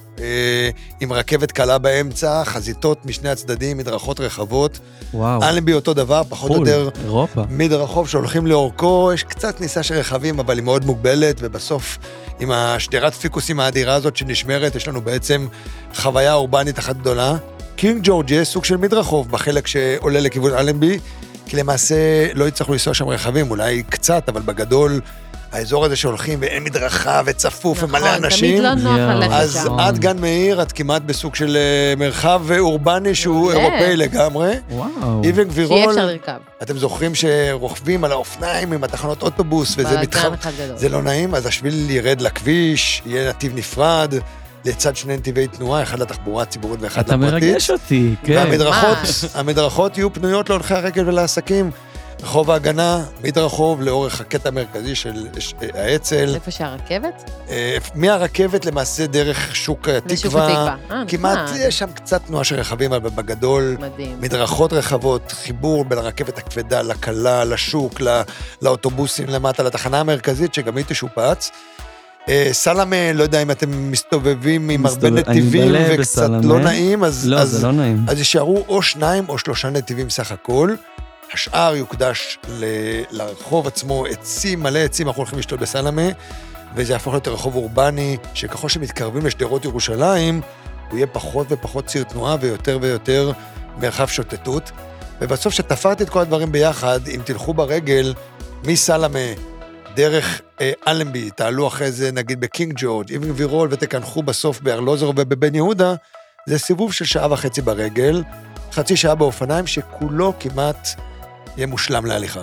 עם 1.01 1.13
רכבת 1.13 1.53
קלה 1.53 1.79
באמצע, 1.79 2.45
חזיתות 2.45 3.07
משני 3.07 3.29
הצדדים, 3.29 3.79
מדרכות 3.79 4.21
רחבות. 4.21 4.79
וואו. 5.15 5.43
אלנבי 5.43 5.73
אותו 5.73 5.95
דבר, 5.95 6.23
פחות 6.29 6.51
או 6.51 6.57
חו"ל, 6.57 6.69
יותר 6.69 6.89
אירופה. 7.05 7.43
מדרחוב 7.51 8.09
שהולכים 8.09 8.47
לאורכו, 8.47 9.11
יש 9.15 9.23
קצת 9.23 9.59
כניסה 9.59 9.83
של 9.83 9.95
רכבים, 9.95 10.41
אבל 10.41 10.57
היא 10.57 10.65
מאוד 10.65 10.85
מוגבלת, 10.85 11.37
ובסוף, 11.41 11.99
עם 12.41 12.51
השדרת 12.51 13.15
פיקוסים 13.15 13.61
האדירה 13.61 13.95
הזאת 13.95 14.17
שנשמרת, 14.17 14.75
יש 14.75 14.89
לנו 14.89 15.01
בעצם 15.01 15.47
חוויה 15.95 16.35
אורבנית 16.35 16.79
אחת 16.79 16.97
גדולה. 16.97 17.37
קינג 17.77 18.01
ג'ורג' 18.03 18.31
יהיה 18.31 18.45
סוג 18.45 18.65
של 18.65 18.77
מדרחוב 18.77 19.31
בחלק 19.31 19.67
שעולה 19.67 20.21
לכיוון 20.21 20.53
אלנבי, 20.53 20.99
כי 21.47 21.57
למעשה 21.57 21.97
לא 22.35 22.49
יצטרכו 22.49 22.73
לנסוע 22.73 22.95
שם 22.95 23.09
רכבים, 23.09 23.51
אולי 23.51 23.83
קצת, 23.83 24.29
אבל 24.29 24.43
בגדול, 24.43 25.01
האזור 25.53 25.85
הזה 25.85 25.97
שהולכים 25.97 26.39
ואין 26.43 26.65
מדרכה 26.65 27.23
וצפוף 27.25 27.83
ומלא 27.83 28.17
אנשים. 28.17 28.63
נכון, 28.63 28.75
תמיד 28.81 28.87
לא 28.87 28.97
נוח. 28.97 29.17
ללכת 29.17 29.33
אז 29.33 29.61
שם. 29.65 29.79
עד 29.79 29.99
גן 29.99 30.19
מאיר 30.19 30.63
את 30.63 30.73
כמעט 30.73 31.03
בסוג 31.03 31.35
של 31.35 31.57
אה, 31.57 31.95
מרחב 31.97 32.43
אורבני 32.59 33.15
שהוא 33.15 33.53
מעולה. 33.53 33.59
אירופאי 33.61 33.97
לגמרי. 33.97 34.55
וואו. 34.71 35.23
שיהיה 35.23 35.45
גבירול, 35.45 35.91
אפשר 35.91 36.07
לרכב. 36.07 36.37
אתם 36.63 36.79
זוכרים 36.79 37.13
שרוכבים 37.15 38.05
על 38.05 38.13
האופניים 38.13 38.73
עם 38.73 38.85
התחנות 38.85 39.23
אוטובוס 39.23 39.75
וזה 39.79 40.01
מתחם. 40.01 40.33
זה 40.75 40.89
לא 40.89 41.03
נעים, 41.03 41.35
אז 41.35 41.47
השביל 41.47 41.91
ירד 41.91 42.21
לכביש, 42.21 43.03
יהיה 43.07 43.29
נתיב 43.29 43.53
נפרד, 43.57 44.15
לצד 44.65 44.97
שני 44.97 45.17
נתיבי 45.17 45.47
תנועה, 45.47 45.83
אחד 45.83 45.99
לתחבורה 45.99 46.43
הציבורית 46.43 46.81
ואחד 46.83 47.05
אתה 47.05 47.17
לפרטית. 47.17 47.33
מרגש 47.49 47.71
אותי, 47.71 48.15
כן. 48.25 48.33
והמדרכות. 48.37 48.99
המדרכות 49.35 49.99
יהיו 49.99 50.13
פנויות 50.13 50.51
להולכי 50.51 50.75
הרגל 50.75 51.09
ולעסקים. 51.09 51.71
רחוב 52.23 52.51
ההגנה, 52.51 53.05
מדרחוב 53.25 53.83
לאורך 53.83 54.21
הקטע 54.21 54.49
המרכזי 54.49 54.95
של 54.95 55.27
האצ"ל, 55.75 56.35
איפה 56.35 56.51
שהרכבת? 56.51 57.31
אה, 57.51 57.77
מהרכבת 57.95 58.67
למעשה 58.67 59.07
דרך 59.07 59.57
שוק 59.57 59.89
לשוק 59.89 59.89
התקווה, 59.89 60.47
התקווה. 60.47 60.77
אה, 60.99 61.03
כמעט 61.09 61.39
נחמד. 61.39 61.57
יש 61.61 61.79
שם 61.79 61.93
קצת 61.95 62.21
תנועה 62.27 62.45
של 62.45 62.57
רכבים, 62.61 62.93
אבל 62.93 63.11
בגדול 63.11 63.77
מדהים. 63.81 64.17
מדרכות 64.21 64.73
רחבות, 64.73 65.33
חיבור 65.33 65.85
בין 65.85 65.99
הרכבת 65.99 66.39
הכבדה 66.39 66.83
לקלה, 66.83 67.45
לשוק, 67.45 68.01
לא, 68.01 68.13
לאוטובוסים 68.63 69.29
למטה, 69.29 69.63
לתחנה 69.63 70.01
המרכזית, 70.01 70.55
שגם 70.55 70.77
היא 70.77 70.85
תשופץ. 70.89 71.51
אה, 72.29 72.49
סלמה, 72.53 73.13
לא 73.13 73.23
יודע 73.23 73.43
אם 73.43 73.51
אתם 73.51 73.91
מסתובבים 73.91 74.69
עם 74.69 74.87
הרבה 74.87 74.97
מסתובב- 75.11 75.29
אני 75.29 75.41
נתיבים 75.41 75.73
וקצת 75.89 75.99
בסלמה. 76.01 76.41
לא 76.43 76.61
נעים, 76.61 77.05
אז, 77.05 77.29
לא, 77.29 77.39
אז, 77.39 77.51
זה 77.51 77.67
לא 77.67 77.73
נעים. 77.73 78.05
אז 78.09 78.19
יישארו 78.19 78.65
או 78.69 78.83
שניים 78.83 79.25
או 79.29 79.39
שלושה 79.39 79.71
נתיבים 79.71 80.11
סך 80.11 80.33
הכל. 80.33 80.75
השאר 81.33 81.77
יוקדש 81.77 82.39
ל- 82.49 83.03
לרחוב 83.11 83.67
עצמו, 83.67 84.07
עצים, 84.07 84.63
מלא 84.63 84.79
עצים, 84.79 85.09
אנחנו 85.09 85.21
הולכים 85.21 85.39
לשתות 85.39 85.61
בסלמה. 85.61 86.09
וזה 86.75 86.93
יהפוך 86.93 87.13
להיות 87.13 87.29
רחוב 87.29 87.57
אורבני, 87.57 88.17
שככל 88.35 88.69
שמתקרבים 88.69 89.27
לשדרות 89.27 89.65
ירושלים, 89.65 90.41
הוא 90.91 90.97
יהיה 90.97 91.07
פחות 91.07 91.47
ופחות 91.51 91.87
ציר 91.87 92.05
תנועה 92.05 92.37
ויותר 92.41 92.79
ויותר 92.81 93.33
מרחב 93.77 94.07
שוטטות. 94.07 94.71
ובסוף, 95.21 95.53
כשתפרתי 95.53 96.03
את 96.03 96.09
כל 96.09 96.21
הדברים 96.21 96.53
ביחד, 96.53 97.09
אם 97.09 97.21
תלכו 97.25 97.55
ברגל 97.55 98.15
מסלמה, 98.65 99.19
דרך 99.95 100.41
אה, 100.61 100.73
אלנבי, 100.89 101.31
תעלו 101.31 101.69
אחרי 101.69 101.93
זה 101.93 102.13
נגיד 102.13 102.41
בקינג 102.41 102.73
ג'ורג', 102.77 103.15
אבן 103.15 103.29
גבירול, 103.29 103.69
ותקנחו 103.71 104.23
בסוף 104.23 104.61
בארלוזר 104.61 105.09
ובבן 105.09 105.55
יהודה, 105.55 105.95
זה 106.47 106.59
סיבוב 106.59 106.93
של 106.93 107.05
שעה 107.05 107.33
וחצי 107.33 107.63
ברגל, 107.63 108.23
חצי 108.73 108.97
שעה 108.97 109.15
באופניים, 109.15 109.67
שכולו 109.67 110.33
כמעט 110.41 110.89
יהיה 111.57 111.67
מושלם 111.67 112.07
להליכה. 112.07 112.43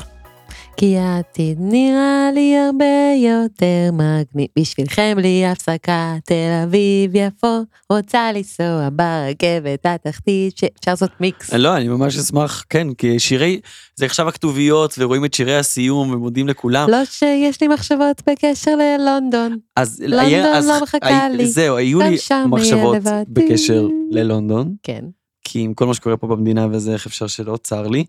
כי 0.77 0.97
העתיד 0.97 1.57
נראה 1.61 2.29
לי 2.33 2.57
הרבה 2.57 2.85
יותר 3.17 3.91
מגניב 3.93 4.47
בשבילכם 4.59 5.13
בלי 5.17 5.45
הפסקה, 5.45 6.15
תל 6.25 6.33
אביב 6.63 7.11
יפו, 7.13 7.57
רוצה 7.89 8.31
לנסוע 8.31 8.89
ברכבת 8.91 9.85
התחתית, 9.85 10.57
שאפשר 10.57 10.91
לעשות 10.91 11.09
מיקס. 11.19 11.53
לא, 11.53 11.77
אני 11.77 11.87
ממש 11.87 12.17
אשמח, 12.17 12.65
כן, 12.69 12.93
כי 12.93 13.19
שירי, 13.19 13.59
זה 13.95 14.05
עכשיו 14.05 14.27
הכתוביות, 14.27 14.95
ורואים 14.97 15.25
את 15.25 15.33
שירי 15.33 15.55
הסיום, 15.57 16.11
ומודים 16.13 16.47
לכולם. 16.47 16.89
לא 16.89 17.05
שיש 17.05 17.61
לי 17.61 17.67
מחשבות 17.67 18.21
בקשר 18.29 18.71
ללונדון. 18.75 19.57
אז 19.75 19.99
לונדון 20.01 20.19
היה- 20.19 20.57
אז- 20.57 20.67
לא 20.67 20.81
מחכה 20.83 21.25
הי- 21.27 21.37
לי. 21.37 21.45
זהו, 21.45 21.75
היו 21.75 21.99
לי 22.01 22.17
מחשבות. 22.47 22.97
בקשר 23.27 23.87
ללונדון, 24.11 24.75
כן. 24.83 25.01
כי 25.43 25.59
עם 25.59 25.73
כל 25.73 25.85
מה 25.87 25.93
שקורה 25.93 26.17
פה 26.17 26.27
במדינה 26.27 26.67
וזה, 26.71 26.93
איך 26.93 27.05
אפשר 27.05 27.27
שלא, 27.27 27.57
צר 27.63 27.87
לי. 27.87 28.05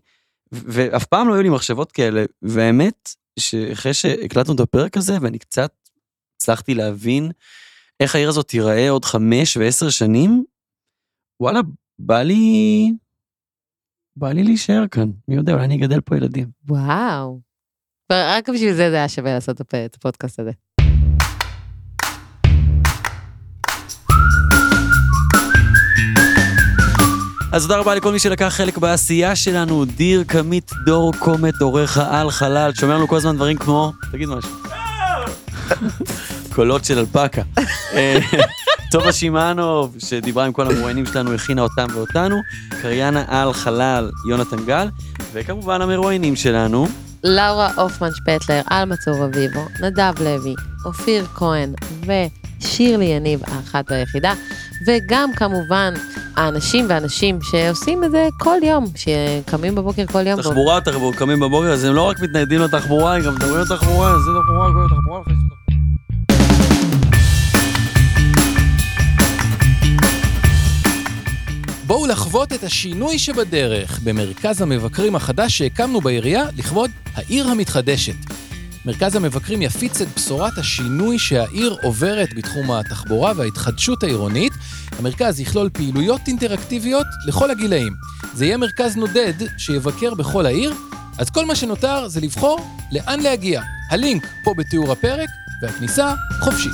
ואף 0.51 1.05
פעם 1.05 1.27
לא 1.27 1.33
היו 1.33 1.43
לי 1.43 1.49
מחשבות 1.49 1.91
כאלה, 1.91 2.25
והאמת, 2.41 3.09
שאחרי 3.39 3.93
שהקלטנו 3.93 4.55
את 4.55 4.59
הפרק 4.59 4.97
הזה, 4.97 5.17
ואני 5.21 5.39
קצת 5.39 5.73
הצלחתי 6.35 6.73
להבין 6.73 7.31
איך 7.99 8.15
העיר 8.15 8.29
הזאת 8.29 8.47
תיראה 8.47 8.89
עוד 8.89 9.05
חמש 9.05 9.57
ועשר 9.57 9.89
שנים, 9.89 10.43
וואלה, 11.39 11.59
בא 11.99 12.21
לי... 12.21 12.91
בא 14.15 14.31
לי 14.31 14.43
להישאר 14.43 14.87
כאן, 14.91 15.11
מי 15.27 15.35
יודע, 15.35 15.53
אולי 15.53 15.65
אני 15.65 15.75
אגדל 15.75 16.01
פה 16.01 16.17
ילדים. 16.17 16.49
וואו. 16.67 17.39
רק 18.11 18.49
בשביל 18.49 18.73
זה 18.73 18.89
זה 18.89 18.95
היה 18.95 19.09
שווה 19.09 19.33
לעשות 19.33 19.61
את 19.61 19.95
הפודקאסט 19.95 20.39
הזה. 20.39 20.51
אז 27.51 27.61
תודה 27.61 27.77
רבה 27.77 27.95
לכל 27.95 28.11
מי 28.11 28.19
שלקח 28.19 28.47
חלק 28.47 28.77
בעשייה 28.77 29.35
שלנו, 29.35 29.85
דיר, 29.85 30.23
קמית, 30.27 30.71
דור, 30.85 31.13
קומט, 31.19 31.61
עורך 31.61 31.97
העל, 31.97 32.31
חלל, 32.31 32.71
שומע 32.73 32.95
לנו 32.95 33.07
כל 33.07 33.15
הזמן 33.15 33.35
דברים 33.35 33.57
כמו, 33.57 33.91
תגיד 34.11 34.29
משהו. 34.29 34.51
קולות 36.55 36.85
של 36.85 36.99
אלפקה. 36.99 37.41
אה, 37.93 38.19
טובה 38.91 39.13
שמענוב, 39.13 39.95
שדיברה 39.99 40.45
עם 40.45 40.53
כל 40.53 40.71
המרואיינים 40.71 41.05
שלנו, 41.05 41.33
הכינה 41.33 41.61
אותם 41.61 41.87
ואותנו, 41.93 42.35
קריינה 42.81 43.23
על 43.27 43.53
חלל, 43.53 44.09
יונתן 44.29 44.65
גל, 44.65 44.87
וכמובן 45.33 45.81
המרואיינים 45.81 46.35
שלנו, 46.35 46.87
לאורה 47.23 47.71
הופמן 47.75 48.09
שפטלר, 48.15 48.61
על 48.65 48.89
מצור 48.89 49.25
אביבו, 49.25 49.65
נדב 49.81 50.13
לוי, 50.21 50.53
אופיר 50.85 51.25
כהן 51.35 51.73
ושירלי 52.01 53.05
יניב, 53.05 53.41
האחת 53.47 53.85
והיחידה, 53.91 54.33
וגם 54.87 55.29
כמובן 55.35 55.93
האנשים 56.39 56.85
והנשים 56.89 57.39
שעושים 57.41 58.03
את 58.03 58.11
זה 58.11 58.27
כל 58.37 58.57
יום, 58.63 58.85
שקמים 58.95 59.75
בבוקר 59.75 60.05
כל 60.05 60.27
יום. 60.27 60.41
תחבורה, 60.41 60.81
תחבורה, 60.81 61.15
קמים 61.17 61.39
בבוקר, 61.39 61.67
אז 61.67 61.83
הם 61.83 61.93
לא 61.93 62.01
רק 62.01 62.19
מתניידים 62.19 62.61
לתחבורה, 62.61 63.15
הם 63.15 63.21
גם 63.21 63.35
מדברים 63.35 63.55
על 63.55 63.65
תחבורה, 63.65 64.19
זה 64.19 64.31
תחבורה, 64.41 64.67
כל 64.73 64.95
תחבורה, 64.95 65.21
אחרי 65.21 65.33
זה 65.35 65.49
בואו 71.87 72.07
לחוות 72.07 72.53
את 72.53 72.63
השינוי 72.63 73.19
שבדרך 73.19 73.99
במרכז 74.03 74.61
המבקרים 74.61 75.15
החדש 75.15 75.57
שהקמנו 75.57 76.01
בעירייה 76.01 76.43
לכבוד 76.57 76.91
העיר 77.15 77.47
המתחדשת. 77.47 78.48
מרכז 78.89 79.15
המבקרים 79.15 79.61
יפיץ 79.61 80.01
את 80.01 80.07
בשורת 80.15 80.57
השינוי 80.57 81.19
שהעיר 81.19 81.75
עוברת 81.81 82.33
בתחום 82.33 82.71
התחבורה 82.71 83.33
וההתחדשות 83.35 84.03
העירונית. 84.03 84.53
המרכז 84.99 85.39
יכלול 85.39 85.69
פעילויות 85.73 86.21
אינטראקטיביות 86.27 87.05
לכל 87.27 87.51
הגילאים. 87.51 87.93
זה 88.33 88.45
יהיה 88.45 88.57
מרכז 88.57 88.95
נודד 88.95 89.33
שיבקר 89.57 90.13
בכל 90.13 90.45
העיר, 90.45 90.73
אז 91.17 91.29
כל 91.29 91.45
מה 91.45 91.55
שנותר 91.55 92.07
זה 92.07 92.21
לבחור 92.21 92.59
לאן 92.91 93.19
להגיע. 93.19 93.61
הלינק 93.91 94.27
פה 94.43 94.53
בתיאור 94.57 94.91
הפרק, 94.91 95.29
והכניסה 95.61 96.13
חופשית. 96.39 96.71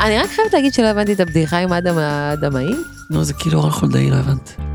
אני 0.00 0.18
רק 0.18 0.30
חייבת 0.30 0.52
להגיד 0.52 0.74
שלא 0.74 0.86
הבנתי 0.86 1.12
את 1.12 1.20
הבדיחה 1.20 1.58
עם 1.58 1.72
אדם 1.72 1.98
האדמאי. 1.98 2.74
נו, 3.10 3.24
זה 3.24 3.34
כאילו 3.34 3.58
אורן 3.58 3.70
חולדאי, 3.70 4.10
לא 4.10 4.16
הבנתי. 4.16 4.67